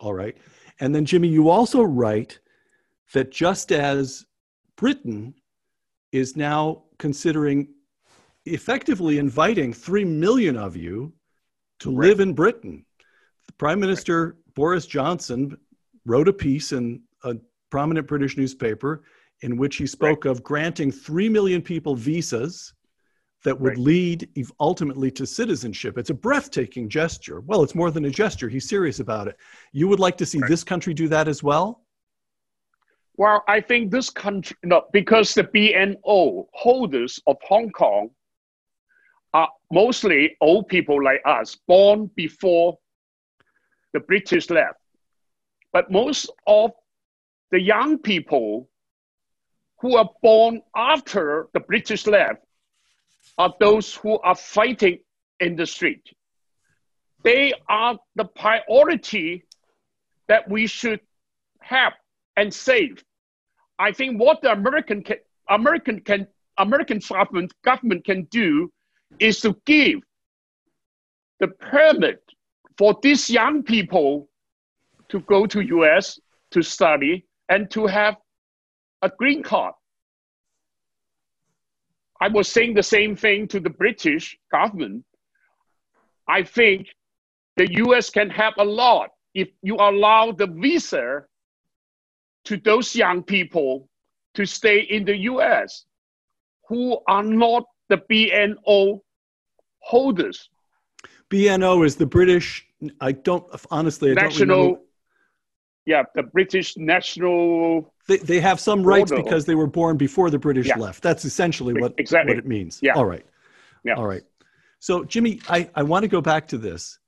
All 0.00 0.14
right. 0.14 0.36
And 0.80 0.94
then, 0.94 1.04
Jimmy, 1.04 1.28
you 1.28 1.50
also 1.50 1.82
write 1.82 2.38
that 3.12 3.30
just 3.30 3.70
as 3.70 4.24
Britain 4.76 5.34
is 6.12 6.36
now 6.36 6.84
considering 6.98 7.68
effectively 8.46 9.18
inviting 9.18 9.72
3 9.72 10.04
million 10.04 10.56
of 10.56 10.76
you 10.76 11.12
to 11.80 11.90
right. 11.90 12.08
live 12.08 12.20
in 12.20 12.32
Britain. 12.32 12.84
The 13.46 13.52
Prime 13.54 13.80
Minister 13.80 14.26
right. 14.26 14.54
Boris 14.54 14.86
Johnson 14.86 15.56
wrote 16.06 16.28
a 16.28 16.32
piece 16.32 16.72
in 16.72 17.02
a 17.24 17.36
prominent 17.70 18.06
British 18.06 18.36
newspaper 18.36 19.02
in 19.42 19.56
which 19.56 19.76
he 19.76 19.86
spoke 19.86 20.24
right. 20.24 20.30
of 20.30 20.42
granting 20.42 20.90
3 20.90 21.28
million 21.28 21.62
people 21.62 21.94
visas 21.94 22.72
that 23.42 23.58
would 23.58 23.78
lead 23.78 24.28
ultimately 24.58 25.10
to 25.10 25.26
citizenship. 25.26 25.96
It's 25.96 26.10
a 26.10 26.14
breathtaking 26.14 26.90
gesture. 26.90 27.40
Well, 27.40 27.62
it's 27.62 27.74
more 27.74 27.90
than 27.90 28.04
a 28.04 28.10
gesture. 28.10 28.50
He's 28.50 28.68
serious 28.68 29.00
about 29.00 29.28
it. 29.28 29.36
You 29.72 29.88
would 29.88 30.00
like 30.00 30.18
to 30.18 30.26
see 30.26 30.40
this 30.46 30.62
country 30.62 30.92
do 30.92 31.08
that 31.08 31.26
as 31.26 31.42
well? 31.42 31.82
Well, 33.16 33.42
I 33.48 33.60
think 33.60 33.90
this 33.90 34.10
country, 34.10 34.56
no, 34.62 34.84
because 34.92 35.34
the 35.34 35.44
BNO 35.44 36.46
holders 36.52 37.18
of 37.26 37.36
Hong 37.42 37.70
Kong 37.70 38.10
are 39.32 39.48
mostly 39.70 40.36
old 40.40 40.68
people 40.68 41.02
like 41.02 41.22
us, 41.24 41.56
born 41.66 42.10
before 42.14 42.78
the 43.92 44.00
British 44.00 44.50
left. 44.50 44.78
But 45.72 45.90
most 45.90 46.30
of 46.46 46.72
the 47.50 47.60
young 47.60 47.98
people 47.98 48.68
who 49.80 49.96
are 49.96 50.10
born 50.22 50.62
after 50.76 51.48
the 51.54 51.60
British 51.60 52.06
left 52.06 52.44
are 53.38 53.54
those 53.60 53.94
who 53.94 54.18
are 54.20 54.34
fighting 54.34 54.98
in 55.38 55.56
the 55.56 55.66
street. 55.66 56.02
They 57.22 57.52
are 57.68 57.98
the 58.16 58.24
priority 58.24 59.44
that 60.28 60.48
we 60.48 60.66
should 60.66 61.00
have 61.60 61.92
and 62.36 62.52
save. 62.52 63.02
I 63.78 63.92
think 63.92 64.20
what 64.20 64.42
the 64.42 64.52
American 64.52 65.02
can, 65.02 65.18
American 65.48 66.00
can 66.00 66.26
American 66.58 66.98
government 66.98 67.52
government 67.64 68.04
can 68.04 68.24
do 68.24 68.70
is 69.18 69.40
to 69.40 69.56
give 69.66 70.00
the 71.40 71.48
permit 71.48 72.22
for 72.78 72.98
these 73.02 73.28
young 73.28 73.62
people 73.62 74.28
to 75.08 75.20
go 75.20 75.46
to 75.46 75.60
US 75.60 76.18
to 76.52 76.62
study 76.62 77.26
and 77.48 77.70
to 77.70 77.86
have 77.86 78.16
a 79.02 79.10
green 79.18 79.42
card 79.42 79.74
I 82.20 82.28
was 82.28 82.48
saying 82.48 82.74
the 82.74 82.82
same 82.82 83.16
thing 83.16 83.48
to 83.48 83.60
the 83.60 83.70
British 83.70 84.38
government. 84.52 85.04
I 86.28 86.42
think 86.42 86.88
the 87.56 87.72
US 87.84 88.10
can 88.10 88.28
help 88.28 88.56
a 88.58 88.64
lot 88.64 89.10
if 89.34 89.48
you 89.62 89.76
allow 89.76 90.32
the 90.32 90.46
visa 90.46 91.24
to 92.44 92.56
those 92.58 92.94
young 92.94 93.22
people 93.22 93.88
to 94.34 94.44
stay 94.44 94.80
in 94.80 95.04
the 95.04 95.16
US 95.16 95.86
who 96.68 96.98
are 97.08 97.22
not 97.22 97.64
the 97.90 97.98
BNO 98.10 99.00
holders. 99.80 100.48
BNO 101.28 101.84
is 101.84 101.96
the 101.96 102.06
British, 102.06 102.66
I 103.00 103.12
don't, 103.12 103.44
honestly, 103.70 104.12
I 104.12 104.14
national, 104.14 104.68
don't 104.68 104.80
Yeah, 105.84 106.04
the 106.14 106.22
British 106.22 106.76
national. 106.76 107.92
They, 108.08 108.18
they 108.18 108.40
have 108.40 108.58
some 108.58 108.82
rights 108.82 109.12
because 109.12 109.44
they 109.44 109.54
were 109.54 109.66
born 109.66 109.96
before 109.96 110.30
the 110.30 110.38
British 110.38 110.68
yeah. 110.68 110.78
left. 110.78 111.02
That's 111.02 111.24
essentially 111.24 111.74
what, 111.74 111.94
exactly. 111.98 112.32
what 112.32 112.38
it 112.38 112.46
means. 112.46 112.80
Yeah. 112.82 112.94
All 112.94 113.04
right. 113.04 113.26
Yeah. 113.84 113.94
All 113.94 114.06
right. 114.06 114.22
So, 114.78 115.04
Jimmy, 115.04 115.40
I, 115.48 115.68
I 115.74 115.82
want 115.82 116.04
to 116.04 116.08
go 116.08 116.20
back 116.20 116.48
to 116.48 116.58
this. 116.58 116.98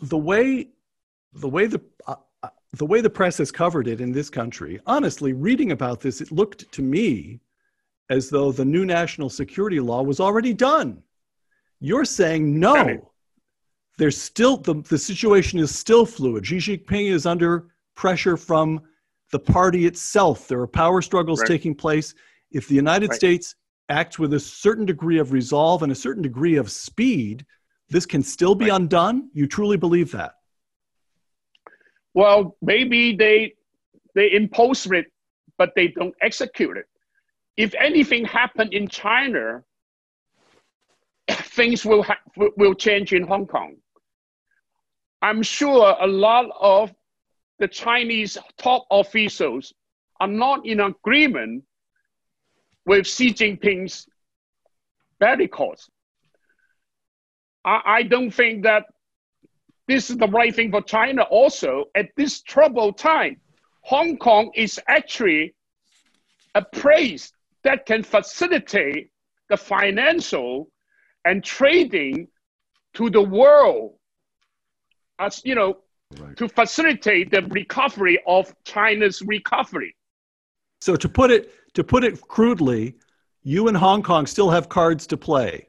The 0.00 0.18
way, 0.18 0.68
the 1.34 1.48
way 1.48 1.66
the, 1.66 1.80
uh, 2.06 2.14
uh, 2.42 2.48
the 2.72 2.86
way 2.86 3.02
the 3.02 3.10
press 3.10 3.38
has 3.38 3.52
covered 3.52 3.86
it 3.86 4.00
in 4.00 4.12
this 4.12 4.30
country, 4.30 4.80
honestly, 4.86 5.32
reading 5.32 5.72
about 5.72 6.00
this, 6.00 6.20
it 6.20 6.32
looked 6.32 6.72
to 6.72 6.82
me 6.82 7.40
as 8.10 8.28
though 8.28 8.50
the 8.50 8.64
new 8.64 8.84
national 8.84 9.30
security 9.30 9.80
law 9.80 10.02
was 10.02 10.20
already 10.20 10.52
done. 10.52 11.02
You're 11.78 12.04
saying 12.04 12.58
no. 12.58 13.12
There's 13.96 14.20
still 14.20 14.56
the, 14.56 14.82
the 14.88 14.98
situation 14.98 15.60
is 15.60 15.76
still 15.76 16.04
fluid. 16.04 16.44
Xi 16.44 16.58
Jinping 16.58 17.10
is 17.10 17.24
under 17.24 17.68
pressure 17.94 18.36
from 18.36 18.80
the 19.30 19.38
party 19.38 19.86
itself. 19.86 20.48
There 20.48 20.60
are 20.60 20.66
power 20.66 21.00
struggles 21.00 21.40
right. 21.40 21.48
taking 21.48 21.74
place. 21.74 22.14
If 22.50 22.66
the 22.66 22.74
United 22.74 23.10
right. 23.10 23.16
States 23.16 23.54
acts 23.88 24.18
with 24.18 24.34
a 24.34 24.40
certain 24.40 24.84
degree 24.84 25.18
of 25.18 25.32
resolve 25.32 25.82
and 25.82 25.92
a 25.92 25.94
certain 25.94 26.22
degree 26.22 26.56
of 26.56 26.70
speed, 26.70 27.46
this 27.88 28.06
can 28.06 28.22
still 28.22 28.54
be 28.54 28.68
undone. 28.68 29.30
You 29.32 29.46
truly 29.46 29.76
believe 29.76 30.10
that? 30.12 30.34
Well, 32.14 32.56
maybe 32.60 33.14
they 33.14 33.54
they 34.14 34.32
impose 34.32 34.86
it, 34.86 35.06
but 35.58 35.72
they 35.76 35.88
don't 35.88 36.14
execute 36.20 36.76
it 36.76 36.86
if 37.60 37.74
anything 37.78 38.24
happened 38.24 38.72
in 38.72 38.88
China, 38.88 39.62
things 41.30 41.84
will, 41.84 42.02
ha- 42.02 42.24
will 42.56 42.74
change 42.74 43.12
in 43.12 43.26
Hong 43.26 43.46
Kong. 43.46 43.76
I'm 45.20 45.42
sure 45.42 45.94
a 46.00 46.06
lot 46.06 46.46
of 46.58 46.90
the 47.58 47.68
Chinese 47.68 48.38
top 48.56 48.86
officials 48.90 49.74
are 50.18 50.26
not 50.26 50.64
in 50.64 50.80
agreement 50.80 51.64
with 52.86 53.06
Xi 53.06 53.34
Jinping's 53.34 54.06
boycotts. 55.20 55.90
I, 57.62 57.80
I 57.84 58.02
don't 58.04 58.30
think 58.30 58.62
that 58.62 58.86
this 59.86 60.08
is 60.08 60.16
the 60.16 60.28
right 60.28 60.54
thing 60.54 60.70
for 60.70 60.80
China 60.80 61.24
also 61.24 61.90
at 61.94 62.08
this 62.16 62.40
troubled 62.40 62.96
time. 62.96 63.36
Hong 63.82 64.16
Kong 64.16 64.50
is 64.54 64.80
actually 64.88 65.54
a 66.54 66.64
place 66.64 67.32
that 67.64 67.86
can 67.86 68.02
facilitate 68.02 69.10
the 69.48 69.56
financial 69.56 70.70
and 71.24 71.44
trading 71.44 72.28
to 72.94 73.10
the 73.10 73.22
world 73.22 73.94
as 75.18 75.42
you 75.44 75.54
know 75.54 75.78
right. 76.18 76.36
to 76.36 76.48
facilitate 76.48 77.30
the 77.30 77.42
recovery 77.50 78.18
of 78.26 78.54
china's 78.64 79.22
recovery. 79.22 79.94
So 80.80 80.96
to 80.96 81.08
put 81.08 81.30
it 81.30 81.52
to 81.74 81.84
put 81.84 82.04
it 82.04 82.20
crudely 82.22 82.96
you 83.42 83.68
and 83.68 83.76
hong 83.76 84.02
kong 84.02 84.26
still 84.26 84.50
have 84.50 84.68
cards 84.68 85.06
to 85.08 85.16
play. 85.16 85.66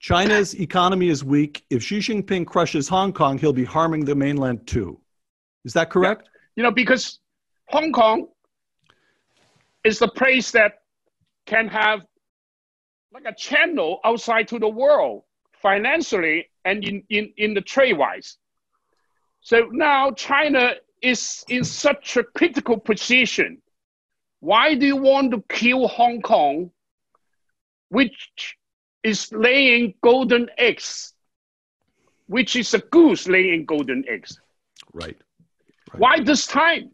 China's 0.00 0.58
economy 0.60 1.08
is 1.08 1.22
weak. 1.22 1.64
If 1.70 1.82
xi 1.82 1.98
jinping 1.98 2.46
crushes 2.46 2.88
hong 2.88 3.12
kong 3.12 3.38
he'll 3.38 3.52
be 3.52 3.64
harming 3.64 4.04
the 4.04 4.14
mainland 4.14 4.66
too. 4.66 5.00
Is 5.64 5.72
that 5.74 5.90
correct? 5.90 6.28
Yeah. 6.32 6.38
you 6.56 6.62
know 6.64 6.70
because 6.70 7.20
hong 7.68 7.92
kong 7.92 8.28
is 9.84 9.98
the 9.98 10.08
place 10.08 10.52
that 10.52 10.82
can 11.46 11.68
have 11.68 12.00
like 13.12 13.24
a 13.26 13.34
channel 13.34 14.00
outside 14.04 14.48
to 14.48 14.58
the 14.58 14.68
world 14.68 15.22
financially 15.52 16.46
and 16.64 16.84
in, 16.84 17.02
in, 17.10 17.32
in 17.36 17.54
the 17.54 17.60
trade 17.60 17.98
wise. 17.98 18.38
So 19.40 19.68
now 19.70 20.12
China 20.12 20.74
is 21.02 21.44
in 21.48 21.64
such 21.64 22.16
a 22.16 22.24
critical 22.24 22.78
position. 22.78 23.60
Why 24.40 24.74
do 24.74 24.86
you 24.86 24.96
want 24.96 25.32
to 25.32 25.44
kill 25.48 25.88
Hong 25.88 26.22
Kong, 26.22 26.70
which 27.88 28.56
is 29.02 29.30
laying 29.32 29.94
golden 30.02 30.48
eggs, 30.58 31.12
which 32.26 32.56
is 32.56 32.72
a 32.74 32.78
goose 32.78 33.28
laying 33.28 33.66
golden 33.66 34.04
eggs? 34.08 34.40
Right. 34.92 35.16
right. 35.92 36.00
Why 36.00 36.20
this 36.20 36.46
time? 36.46 36.92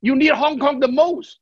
You 0.00 0.16
need 0.16 0.32
Hong 0.32 0.58
Kong 0.58 0.80
the 0.80 0.88
most. 0.88 1.38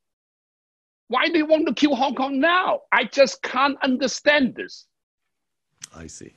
Why 1.10 1.26
do 1.26 1.38
you 1.38 1.44
want 1.44 1.66
to 1.66 1.74
kill 1.74 1.96
Hong 1.96 2.14
Kong 2.14 2.38
now? 2.38 2.82
I 2.92 3.02
just 3.02 3.42
can't 3.42 3.76
understand 3.82 4.54
this. 4.54 4.86
I 5.92 6.06
see. 6.06 6.32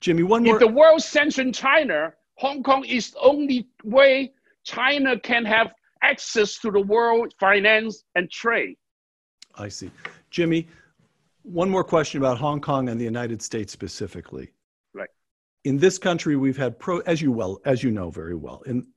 Jimmy, 0.00 0.24
one 0.24 0.42
more. 0.42 0.54
If 0.54 0.60
the 0.60 0.66
world 0.66 1.00
sanctions 1.00 1.56
China, 1.56 2.12
Hong 2.34 2.64
Kong 2.64 2.84
is 2.84 3.12
the 3.12 3.20
only 3.20 3.68
way 3.84 4.32
China 4.64 5.16
can 5.20 5.44
have 5.44 5.72
access 6.02 6.58
to 6.58 6.72
the 6.72 6.80
world 6.80 7.32
finance 7.38 8.02
and 8.16 8.28
trade. 8.28 8.74
I 9.54 9.68
see. 9.68 9.92
Jimmy, 10.30 10.66
one 11.44 11.70
more 11.70 11.84
question 11.84 12.20
about 12.20 12.36
Hong 12.36 12.60
Kong 12.60 12.88
and 12.88 13.00
the 13.00 13.04
United 13.04 13.40
States 13.40 13.72
specifically. 13.72 14.50
Right. 14.92 15.10
In 15.62 15.78
this 15.78 15.98
country, 15.98 16.34
we've 16.34 16.56
had 16.56 16.80
pro, 16.80 16.98
as 17.00 17.22
you 17.22 17.30
well, 17.30 17.60
as 17.64 17.84
you 17.84 17.92
know 17.92 18.10
very 18.10 18.34
well, 18.34 18.62
in 18.66 18.88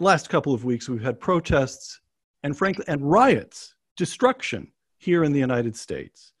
last 0.00 0.30
couple 0.30 0.54
of 0.54 0.64
weeks, 0.64 0.88
we've 0.88 1.02
had 1.02 1.20
protests 1.20 2.00
and 2.44 2.56
frankly, 2.56 2.86
and 2.88 3.02
riots 3.02 3.74
destruction 3.98 4.72
here 4.96 5.24
in 5.24 5.32
the 5.32 5.38
United 5.38 5.76
States. 5.76 6.32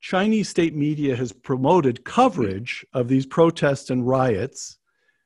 Chinese 0.00 0.48
state 0.48 0.74
media 0.74 1.14
has 1.14 1.32
promoted 1.32 2.04
coverage 2.04 2.84
of 2.92 3.06
these 3.06 3.26
protests 3.26 3.90
and 3.90 4.06
riots 4.06 4.78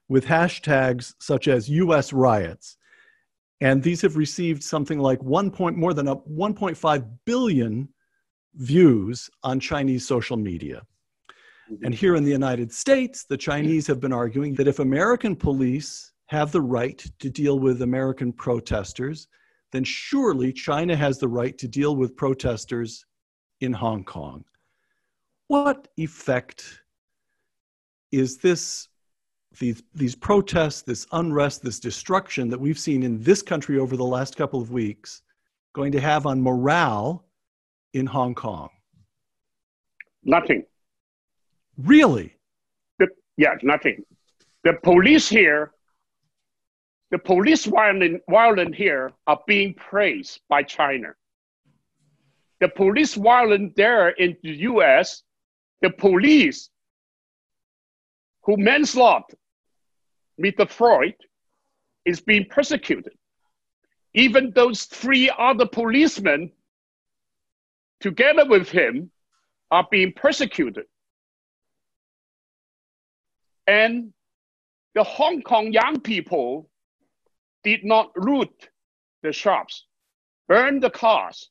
with 0.08 0.26
hashtags 0.26 1.14
such 1.20 1.48
as 1.48 1.68
US 1.70 2.12
riots. 2.12 2.76
And 3.60 3.82
these 3.82 4.02
have 4.02 4.16
received 4.16 4.62
something 4.62 4.98
like 4.98 5.22
1 5.22 5.50
point, 5.50 5.76
more 5.76 5.94
than 5.94 6.08
a 6.08 6.16
1.5 6.16 7.08
billion 7.24 7.88
views 8.56 9.30
on 9.42 9.60
Chinese 9.60 10.06
social 10.06 10.36
media. 10.36 10.82
Mm-hmm. 11.70 11.84
And 11.84 11.94
here 11.94 12.16
in 12.16 12.24
the 12.24 12.30
United 12.30 12.72
States, 12.72 13.24
the 13.24 13.36
Chinese 13.36 13.86
have 13.86 14.00
been 14.00 14.12
arguing 14.12 14.54
that 14.54 14.68
if 14.68 14.78
American 14.78 15.36
police 15.36 16.12
have 16.26 16.50
the 16.50 16.60
right 16.60 17.04
to 17.20 17.30
deal 17.30 17.58
with 17.58 17.82
American 17.82 18.32
protesters, 18.32 19.28
then 19.72 19.84
surely 19.84 20.52
China 20.52 20.94
has 20.94 21.18
the 21.18 21.28
right 21.28 21.56
to 21.58 21.66
deal 21.66 21.96
with 21.96 22.16
protesters 22.16 23.04
in 23.60 23.72
Hong 23.72 24.04
Kong. 24.04 24.44
What 25.48 25.88
effect 25.96 26.82
is 28.10 28.38
this, 28.38 28.88
these, 29.58 29.82
these 29.94 30.14
protests, 30.14 30.82
this 30.82 31.06
unrest, 31.12 31.62
this 31.62 31.80
destruction 31.80 32.48
that 32.50 32.60
we've 32.60 32.78
seen 32.78 33.02
in 33.02 33.22
this 33.22 33.42
country 33.42 33.78
over 33.78 33.96
the 33.96 34.04
last 34.04 34.36
couple 34.36 34.60
of 34.60 34.70
weeks 34.70 35.22
going 35.74 35.92
to 35.92 36.00
have 36.00 36.26
on 36.26 36.40
morale 36.40 37.24
in 37.94 38.06
Hong 38.06 38.34
Kong? 38.34 38.68
Nothing. 40.22 40.64
Really? 41.78 42.36
The, 42.98 43.08
yeah, 43.36 43.54
nothing. 43.62 44.04
The 44.64 44.74
police 44.82 45.28
here 45.28 45.72
the 47.12 47.18
police 47.18 47.66
violence, 47.66 48.74
here 48.74 49.12
are 49.26 49.40
being 49.46 49.74
praised 49.74 50.40
by 50.48 50.62
China. 50.62 51.08
The 52.60 52.68
police 52.68 53.14
violence 53.14 53.74
there 53.76 54.08
in 54.08 54.34
the 54.42 54.52
US, 54.70 55.22
the 55.82 55.90
police 55.90 56.70
who 58.44 58.56
manslaughter 58.56 59.36
Mr. 60.42 60.66
Floyd 60.66 61.14
is 62.06 62.22
being 62.22 62.46
persecuted. 62.48 63.12
Even 64.14 64.50
those 64.50 64.84
three 64.84 65.30
other 65.38 65.66
policemen 65.66 66.50
together 68.00 68.46
with 68.46 68.70
him 68.70 69.10
are 69.70 69.86
being 69.90 70.14
persecuted. 70.14 70.86
And 73.66 74.14
the 74.94 75.04
Hong 75.04 75.42
Kong 75.42 75.72
young 75.72 76.00
people 76.00 76.70
did 77.64 77.84
not 77.84 78.10
loot 78.16 78.68
the 79.22 79.32
shops, 79.32 79.86
burn 80.48 80.80
the 80.80 80.90
cars. 80.90 81.50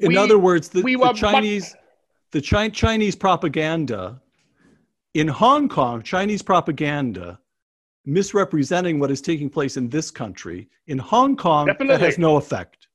In 0.00 0.08
we, 0.08 0.16
other 0.16 0.38
words, 0.38 0.68
the, 0.68 0.82
we 0.82 0.96
the 0.96 1.12
Chinese, 1.12 1.76
the 2.32 2.40
Chi- 2.40 2.70
Chinese 2.70 3.14
propaganda 3.14 4.20
in 5.14 5.28
Hong 5.28 5.68
Kong, 5.68 6.02
Chinese 6.02 6.42
propaganda 6.42 7.38
misrepresenting 8.04 8.98
what 8.98 9.10
is 9.10 9.20
taking 9.20 9.48
place 9.48 9.76
in 9.76 9.88
this 9.88 10.10
country, 10.10 10.68
in 10.88 10.98
Hong 10.98 11.36
Kong, 11.36 11.66
Definitely. 11.66 11.96
that 11.96 12.04
has 12.04 12.18
no 12.18 12.36
effect. 12.36 12.88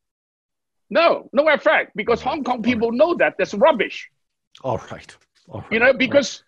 No, 0.90 1.30
no 1.34 1.48
effect 1.50 1.92
because 1.96 2.22
Hong 2.22 2.44
Kong 2.44 2.62
people 2.62 2.92
know 2.92 3.16
that 3.16 3.36
that's 3.38 3.54
rubbish. 3.54 4.10
All 4.64 4.82
right. 4.92 5.16
All 5.48 5.62
right. 5.62 5.72
You 5.72 5.80
know, 5.80 5.94
because 5.94 6.44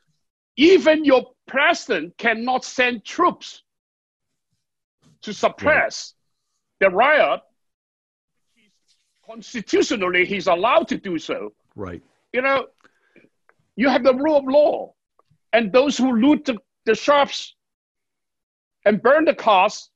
even 0.57 1.05
your 1.05 1.31
president 1.47 2.17
cannot 2.17 2.65
send 2.65 3.05
troops 3.05 3.63
to 5.23 5.33
suppress 5.33 6.13
right. 6.81 6.89
the 6.89 6.95
riot. 6.95 7.41
Constitutionally, 9.25 10.25
he's 10.25 10.47
allowed 10.47 10.87
to 10.89 10.97
do 10.97 11.17
so. 11.17 11.53
Right. 11.75 12.01
You 12.33 12.41
know, 12.41 12.67
you 13.75 13.89
have 13.89 14.03
the 14.03 14.13
rule 14.13 14.37
of 14.37 14.45
law, 14.45 14.93
and 15.53 15.71
those 15.71 15.97
who 15.97 16.15
loot 16.15 16.45
the, 16.45 16.57
the 16.85 16.95
shops 16.95 17.55
and 18.85 19.01
burn 19.01 19.25
the 19.25 19.35
cars 19.35 19.89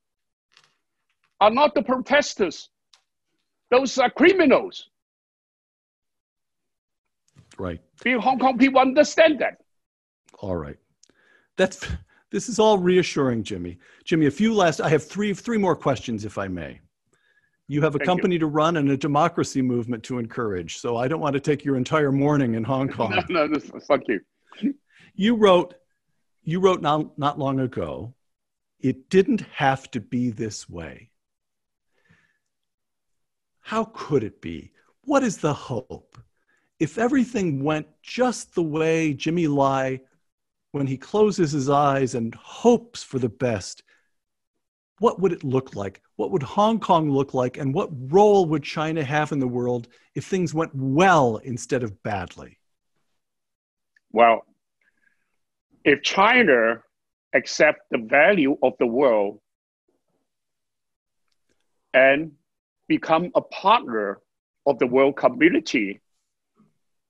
are 1.41 1.51
not 1.51 1.76
the 1.76 1.82
protesters. 1.82 2.69
Those 3.71 3.97
are 3.97 4.09
criminals. 4.09 4.89
Right. 7.57 7.82
The 8.03 8.13
Hong 8.19 8.39
Kong 8.39 8.57
people 8.57 8.80
understand 8.80 9.39
that. 9.39 9.61
All 10.39 10.55
right. 10.55 10.78
That's 11.57 11.88
this 12.36 12.49
is 12.49 12.59
all 12.59 12.77
reassuring, 12.77 13.43
Jimmy. 13.43 13.77
Jimmy, 14.03 14.25
a 14.25 14.31
few 14.31 14.53
last 14.53 14.81
I 14.81 14.89
have 14.89 15.05
three 15.05 15.33
three 15.33 15.57
more 15.57 15.73
questions 15.73 16.25
if 16.25 16.38
I 16.38 16.49
may. 16.49 16.81
You 17.69 17.81
have 17.81 17.95
a 17.95 17.97
Thank 17.97 18.07
company 18.09 18.36
you. 18.36 18.39
to 18.39 18.47
run 18.47 18.75
and 18.75 18.89
a 18.91 18.97
democracy 18.97 19.61
movement 19.61 20.03
to 20.03 20.19
encourage. 20.19 20.77
So 20.79 20.97
I 20.97 21.07
don't 21.07 21.21
want 21.21 21.36
to 21.36 21.39
take 21.39 21.63
your 21.63 21.77
entire 21.77 22.11
morning 22.11 22.55
in 22.55 22.63
Hong 22.65 22.89
Kong. 22.97 23.23
no, 23.29 23.47
no, 23.47 23.57
fuck 23.88 24.01
you. 24.09 24.19
You 25.15 25.36
wrote 25.38 25.75
you 26.43 26.59
wrote 26.59 26.81
not, 26.81 27.17
not 27.17 27.39
long 27.39 27.61
ago, 27.61 28.13
it 28.81 29.09
didn't 29.09 29.41
have 29.53 29.89
to 29.91 30.01
be 30.01 30.29
this 30.29 30.69
way. 30.69 31.09
How 33.61 33.86
could 33.93 34.25
it 34.25 34.41
be? 34.41 34.73
What 35.05 35.23
is 35.23 35.38
the 35.38 35.53
hope? 35.53 36.17
If 36.81 36.97
everything 36.97 37.63
went 37.63 37.88
just 38.03 38.53
the 38.55 38.61
way 38.61 39.13
Jimmy 39.13 39.47
Lai, 39.47 40.01
when 40.76 40.88
he 40.88 40.97
closes 40.97 41.53
his 41.53 41.69
eyes 41.69 42.15
and 42.15 42.36
hopes 42.36 43.01
for 43.01 43.17
the 43.17 43.30
best, 43.30 43.82
what 44.99 45.21
would 45.21 45.32
it 45.32 45.41
look 45.41 45.73
like? 45.73 46.01
What 46.17 46.32
would 46.32 46.43
Hong 46.43 46.82
Kong 46.82 47.09
look 47.09 47.34
like? 47.34 47.57
And 47.57 47.73
what 47.73 47.89
role 48.11 48.45
would 48.47 48.61
China 48.61 49.01
have 49.01 49.32
in 49.32 49.39
the 49.39 49.47
world 49.47 49.88
if 50.15 50.26
things 50.26 50.53
went 50.53 50.71
well 50.76 51.38
instead 51.38 51.82
of 51.82 52.03
badly? 52.03 52.59
Well, 54.11 54.45
if 55.86 56.01
China 56.01 56.84
accept 57.34 57.80
the 57.89 57.99
value 57.99 58.57
of 58.61 58.73
the 58.78 58.88
world 58.88 59.39
and 61.93 62.34
become 62.89 63.32
a 63.36 63.41
partner 63.41 64.19
of 64.65 64.78
the 64.80 64.88
world 64.88 65.15
community, 65.15 66.01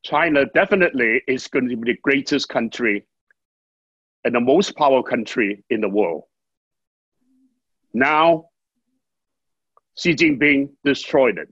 China 0.04 0.46
definitely 0.54 1.24
is 1.28 1.48
going 1.48 1.68
to 1.68 1.78
be 1.78 1.94
the 1.94 2.00
greatest 2.04 2.48
country 2.48 3.08
and 4.26 4.34
the 4.34 4.42
most 4.42 4.76
powerful 4.76 5.04
country 5.04 5.64
in 5.70 5.80
the 5.80 5.88
world. 5.88 6.24
Now, 7.94 8.46
Xi 9.98 10.16
Jinping 10.16 10.72
destroyed 10.84 11.38
it. 11.38 11.48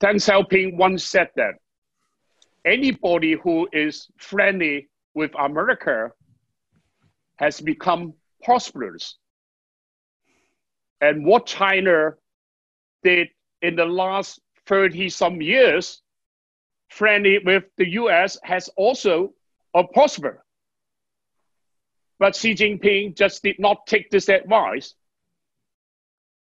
Deng 0.00 0.16
Xiaoping 0.16 0.76
once 0.76 1.04
said 1.04 1.28
that 1.36 1.54
anybody 2.64 3.32
who 3.34 3.68
is 3.72 4.06
friendly 4.16 4.88
with 5.14 5.32
America 5.38 6.12
has 7.36 7.60
become 7.60 8.14
prosperous. 8.42 9.18
And 11.00 11.26
what 11.26 11.44
China 11.44 12.14
did 13.02 13.28
in 13.62 13.76
the 13.76 13.84
last 13.84 14.40
30 14.66 15.10
some 15.10 15.42
years, 15.42 16.00
friendly 16.88 17.40
with 17.44 17.64
the 17.76 17.90
US, 17.90 18.38
has 18.44 18.68
also 18.76 19.34
uh, 19.74 19.82
prospered. 19.82 20.38
But 22.18 22.36
Xi 22.36 22.54
Jinping 22.54 23.16
just 23.16 23.42
did 23.42 23.58
not 23.58 23.86
take 23.86 24.10
this 24.10 24.28
advice 24.28 24.94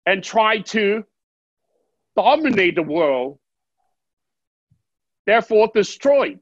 and 0.05 0.23
tried 0.23 0.65
to 0.67 1.03
dominate 2.15 2.75
the 2.75 2.83
world, 2.83 3.39
therefore 5.25 5.69
destroyed 5.73 6.39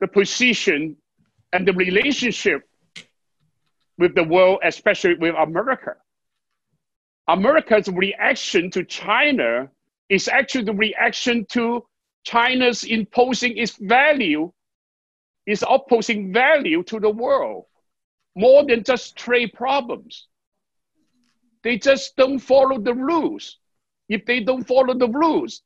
the 0.00 0.08
position 0.08 0.96
and 1.52 1.66
the 1.66 1.72
relationship 1.72 2.62
with 3.98 4.14
the 4.14 4.24
world, 4.24 4.60
especially 4.62 5.14
with 5.14 5.34
America. 5.36 5.96
America's 7.28 7.88
reaction 7.88 8.70
to 8.70 8.84
China 8.84 9.68
is 10.08 10.26
actually 10.26 10.64
the 10.64 10.74
reaction 10.74 11.46
to 11.50 11.84
China's 12.24 12.84
imposing 12.84 13.56
its 13.56 13.76
value, 13.76 14.52
its 15.46 15.64
opposing 15.68 16.32
value 16.32 16.82
to 16.84 17.00
the 17.00 17.10
world, 17.10 17.64
more 18.34 18.64
than 18.64 18.84
just 18.84 19.16
trade 19.16 19.52
problems. 19.54 20.26
They 21.62 21.78
just 21.78 22.16
don't 22.16 22.38
follow 22.38 22.78
the 22.78 22.94
rules. 22.94 23.58
If 24.08 24.24
they 24.26 24.40
don't 24.40 24.66
follow 24.66 24.94
the 24.94 25.08
rules, 25.08 25.62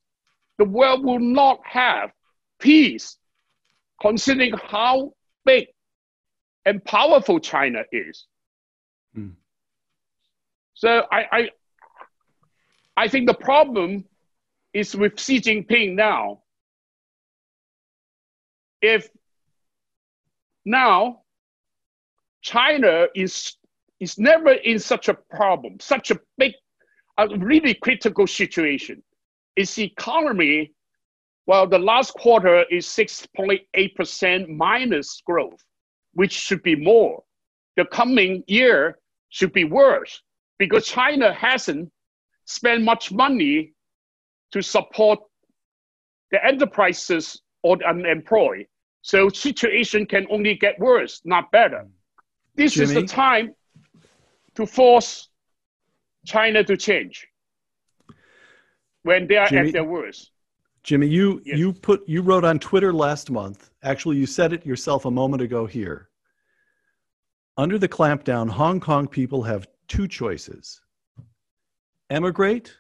the 0.58 0.64
world 0.64 1.04
will 1.04 1.20
not 1.20 1.60
have 1.64 2.12
peace 2.58 3.16
considering 4.00 4.52
how 4.52 5.14
big 5.44 5.68
and 6.66 6.84
powerful 6.84 7.38
China 7.40 7.82
is. 7.92 8.26
Mm. 9.16 9.34
So 10.74 11.02
I, 11.10 11.24
I, 11.30 11.50
I 12.96 13.08
think 13.08 13.26
the 13.26 13.34
problem 13.34 14.04
is 14.72 14.96
with 14.96 15.18
Xi 15.18 15.40
Jinping 15.40 15.94
now. 15.94 16.42
If 18.84 19.08
now 20.66 21.22
China 22.42 23.06
is 23.14 23.56
is 23.98 24.18
never 24.18 24.52
in 24.52 24.78
such 24.78 25.08
a 25.08 25.14
problem, 25.14 25.80
such 25.80 26.10
a 26.10 26.20
big, 26.36 26.52
a 27.16 27.26
really 27.38 27.72
critical 27.72 28.26
situation. 28.26 29.02
Its 29.56 29.78
economy 29.78 30.74
well, 31.46 31.66
the 31.66 31.78
last 31.78 32.12
quarter 32.14 32.64
is 32.70 32.86
6.8% 32.86 34.48
minus 34.48 35.22
growth, 35.26 35.62
which 36.12 36.32
should 36.32 36.62
be 36.62 36.76
more. 36.76 37.22
The 37.76 37.86
coming 37.86 38.44
year 38.46 38.98
should 39.30 39.52
be 39.52 39.64
worse 39.64 40.22
because 40.58 40.86
China 40.86 41.32
hasn't 41.32 41.90
spent 42.46 42.82
much 42.82 43.12
money 43.12 43.72
to 44.52 44.62
support 44.62 45.20
the 46.30 46.44
enterprises 46.44 47.40
or 47.62 47.78
the 47.78 47.88
unemployed. 47.88 48.66
So 49.04 49.28
situation 49.28 50.06
can 50.06 50.26
only 50.30 50.54
get 50.54 50.78
worse, 50.80 51.20
not 51.26 51.52
better. 51.52 51.86
This 52.54 52.72
Jimmy? 52.72 52.86
is 52.86 52.94
the 52.94 53.02
time 53.06 53.54
to 54.54 54.64
force 54.64 55.28
China 56.24 56.64
to 56.64 56.74
change 56.74 57.28
when 59.02 59.26
they 59.26 59.36
are 59.36 59.46
Jimmy? 59.46 59.68
at 59.68 59.72
their 59.74 59.84
worst. 59.84 60.30
Jimmy, 60.84 61.06
you 61.06 61.42
yes. 61.44 61.58
you 61.58 61.74
put 61.74 62.02
you 62.08 62.22
wrote 62.22 62.46
on 62.46 62.58
Twitter 62.58 62.94
last 62.94 63.30
month. 63.30 63.68
Actually, 63.82 64.16
you 64.16 64.24
said 64.24 64.54
it 64.54 64.64
yourself 64.64 65.04
a 65.04 65.10
moment 65.10 65.42
ago 65.42 65.66
here. 65.66 66.08
Under 67.58 67.78
the 67.78 67.88
clampdown, 67.88 68.48
Hong 68.48 68.80
Kong 68.80 69.06
people 69.06 69.42
have 69.42 69.66
two 69.86 70.08
choices: 70.08 70.80
emigrate 72.08 72.74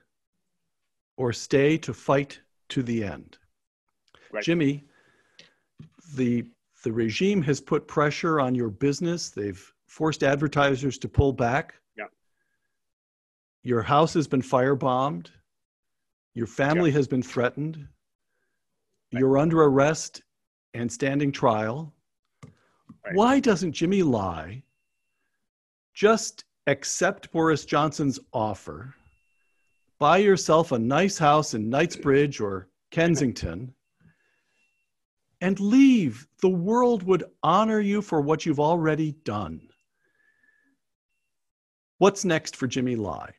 or 1.18 1.34
stay 1.34 1.76
to 1.76 1.92
fight 1.92 2.40
to 2.70 2.82
the 2.82 3.04
end. 3.04 3.36
Right. 4.32 4.42
Jimmy, 4.42 4.84
the 6.14 6.44
the 6.82 6.92
regime 6.92 7.42
has 7.42 7.60
put 7.60 7.88
pressure 7.88 8.40
on 8.40 8.54
your 8.54 8.68
business. 8.68 9.30
They've 9.30 9.72
forced 9.86 10.22
advertisers 10.22 10.98
to 10.98 11.08
pull 11.08 11.32
back. 11.32 11.74
Yeah. 11.96 12.04
Your 13.62 13.82
house 13.82 14.12
has 14.14 14.28
been 14.28 14.42
firebombed. 14.42 15.28
Your 16.34 16.46
family 16.46 16.90
yeah. 16.90 16.96
has 16.96 17.08
been 17.08 17.22
threatened. 17.22 17.88
You're 19.12 19.38
under 19.38 19.62
arrest 19.62 20.22
and 20.74 20.92
standing 20.92 21.32
trial. 21.32 21.94
Right. 22.42 23.14
Why 23.14 23.40
doesn't 23.40 23.72
Jimmy 23.72 24.02
Lai? 24.02 24.64
just 25.94 26.44
accept 26.66 27.30
Boris 27.30 27.64
Johnson's 27.64 28.18
offer, 28.32 28.94
buy 29.98 30.18
yourself 30.18 30.72
a 30.72 30.78
nice 30.78 31.16
house 31.16 31.54
in 31.54 31.70
Knightsbridge 31.70 32.40
or 32.40 32.68
Kensington, 32.90 33.72
and 35.44 35.60
leave? 35.60 36.26
The 36.40 36.48
world 36.48 37.02
would 37.02 37.24
honor 37.42 37.78
you 37.78 38.00
for 38.00 38.22
what 38.22 38.46
you've 38.46 38.58
already 38.60 39.12
done. 39.12 39.68
What's 41.98 42.24
next 42.24 42.56
for 42.56 42.66
Jimmy 42.66 42.96
Lai? 42.96 43.30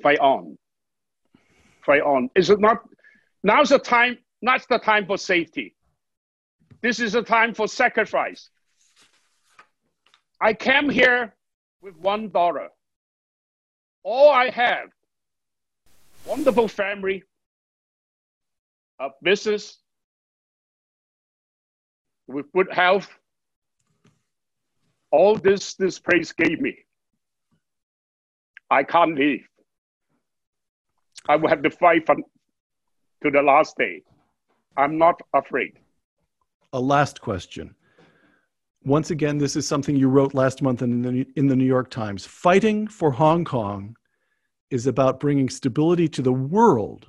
Fight 0.00 0.20
on. 0.20 0.56
Fight 1.84 2.02
on. 2.02 2.30
Is 2.36 2.50
it 2.50 2.60
not? 2.60 2.88
Now's 3.42 3.70
the 3.70 3.80
time 3.80 4.18
not 4.42 4.64
the 4.68 4.78
time 4.78 5.06
for 5.06 5.18
safety. 5.18 5.74
This 6.82 7.00
is 7.00 7.16
a 7.16 7.22
time 7.22 7.52
for 7.52 7.66
sacrifice. 7.66 8.48
I 10.40 10.54
came 10.54 10.88
here 10.88 11.34
with 11.82 11.96
one 11.96 12.30
dollar. 12.30 12.68
all 14.04 14.30
I 14.30 14.50
have, 14.50 14.88
wonderful 16.24 16.68
family, 16.68 17.24
a 19.00 19.08
business 19.22 19.79
with 22.30 22.50
good 22.52 22.72
health, 22.72 23.08
all 25.10 25.36
this 25.36 25.74
this 25.74 25.98
place 25.98 26.32
gave 26.32 26.60
me. 26.60 26.76
I 28.70 28.84
can't 28.84 29.16
leave. 29.16 29.46
I 31.28 31.36
will 31.36 31.48
have 31.48 31.62
to 31.62 31.70
fight 31.70 32.06
from, 32.06 32.22
to 33.22 33.30
the 33.30 33.42
last 33.42 33.76
day. 33.76 34.02
I'm 34.76 34.96
not 34.96 35.20
afraid. 35.34 35.78
A 36.72 36.80
last 36.80 37.20
question. 37.20 37.74
Once 38.84 39.10
again, 39.10 39.36
this 39.36 39.56
is 39.56 39.66
something 39.66 39.96
you 39.96 40.08
wrote 40.08 40.32
last 40.32 40.62
month 40.62 40.80
in 40.80 41.02
the, 41.02 41.26
in 41.36 41.46
the 41.48 41.56
New 41.56 41.66
York 41.66 41.90
Times. 41.90 42.24
Fighting 42.24 42.86
for 42.86 43.10
Hong 43.10 43.44
Kong 43.44 43.96
is 44.70 44.86
about 44.86 45.20
bringing 45.20 45.48
stability 45.48 46.08
to 46.08 46.22
the 46.22 46.32
world 46.32 47.06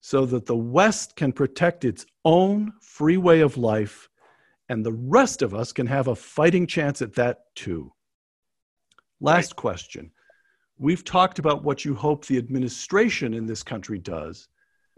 so 0.00 0.26
that 0.26 0.46
the 0.46 0.56
West 0.56 1.14
can 1.14 1.30
protect 1.30 1.84
its 1.84 2.04
own 2.24 2.72
free 2.80 3.18
way 3.18 3.40
of 3.40 3.56
life 3.56 4.08
and 4.68 4.84
the 4.84 4.92
rest 4.92 5.42
of 5.42 5.54
us 5.54 5.72
can 5.72 5.86
have 5.86 6.08
a 6.08 6.14
fighting 6.14 6.66
chance 6.66 7.02
at 7.02 7.14
that 7.14 7.40
too. 7.54 7.92
Last 9.20 9.56
question. 9.56 10.10
We've 10.78 11.04
talked 11.04 11.38
about 11.38 11.62
what 11.62 11.84
you 11.84 11.94
hope 11.94 12.26
the 12.26 12.38
administration 12.38 13.34
in 13.34 13.46
this 13.46 13.62
country 13.62 13.98
does. 13.98 14.48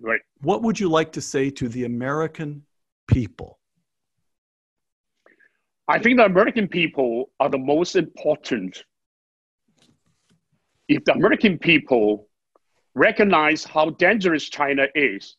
Right. 0.00 0.20
What 0.40 0.62
would 0.62 0.80
you 0.80 0.88
like 0.88 1.12
to 1.12 1.20
say 1.20 1.50
to 1.50 1.68
the 1.68 1.84
American 1.84 2.62
people? 3.06 3.58
I 5.86 5.98
think 5.98 6.16
the 6.16 6.24
American 6.24 6.68
people 6.68 7.30
are 7.40 7.50
the 7.50 7.58
most 7.58 7.96
important. 7.96 8.84
If 10.88 11.04
the 11.04 11.12
American 11.12 11.58
people 11.58 12.28
recognize 12.94 13.64
how 13.64 13.90
dangerous 13.90 14.48
China 14.48 14.86
is 14.94 15.36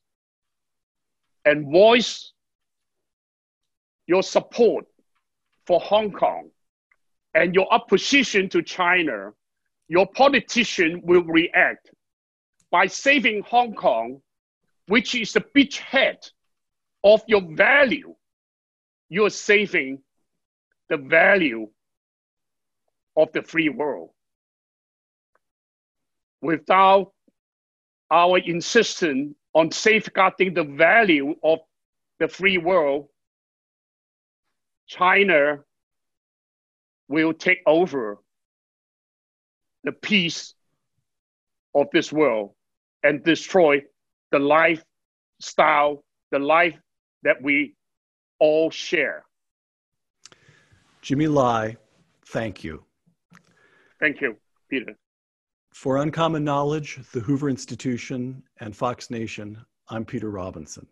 and 1.46 1.72
voice 1.72 2.34
your 4.08 4.24
support 4.24 4.86
for 5.66 5.80
Hong 5.80 6.12
Kong 6.12 6.50
and 7.34 7.54
your 7.54 7.72
opposition 7.72 8.50
to 8.50 8.62
China, 8.62 9.32
your 9.88 10.08
politician 10.08 11.02
will 11.04 11.24
react 11.24 11.92
by 12.72 12.88
saving 12.88 13.44
Hong 13.44 13.74
Kong, 13.74 14.22
which 14.88 15.16
is 15.16 15.34
the 15.34 15.42
beachhead 15.42 16.30
of 17.04 17.22
your 17.28 17.42
value. 17.42 18.16
You're 19.10 19.30
saving 19.30 20.00
the 20.90 20.98
value 20.98 21.70
of 23.16 23.32
the 23.34 23.42
free 23.42 23.70
world. 23.70 24.10
Without 26.42 27.12
our 28.12 28.38
insistence 28.38 29.36
on 29.54 29.72
safeguarding 29.72 30.54
the 30.54 30.64
value 30.64 31.36
of 31.44 31.60
the 32.20 32.28
free 32.28 32.58
world, 32.58 33.08
China 34.88 35.60
will 37.08 37.34
take 37.34 37.60
over 37.66 38.18
the 39.84 39.92
peace 39.92 40.54
of 41.76 41.88
this 41.92 42.12
world 42.12 42.52
and 43.04 43.24
destroy 43.24 43.82
the 44.32 44.40
lifestyle, 44.40 46.04
the 46.32 46.40
life 46.40 46.78
that 47.24 47.42
we 47.42 47.76
all 48.40 48.72
share. 48.72 49.24
Jimmy 51.02 51.28
Lai, 51.28 51.78
thank 52.28 52.64
you. 52.64 52.84
Thank 54.00 54.22
you, 54.22 54.36
Peter. 54.70 54.96
For 55.74 55.98
Uncommon 55.98 56.44
Knowledge, 56.44 57.00
the 57.12 57.20
Hoover 57.20 57.50
Institution, 57.50 58.42
and 58.60 58.76
Fox 58.76 59.12
Nation, 59.12 59.64
I'm 59.90 60.06
Peter 60.06 60.32
Robinson. 60.32 60.88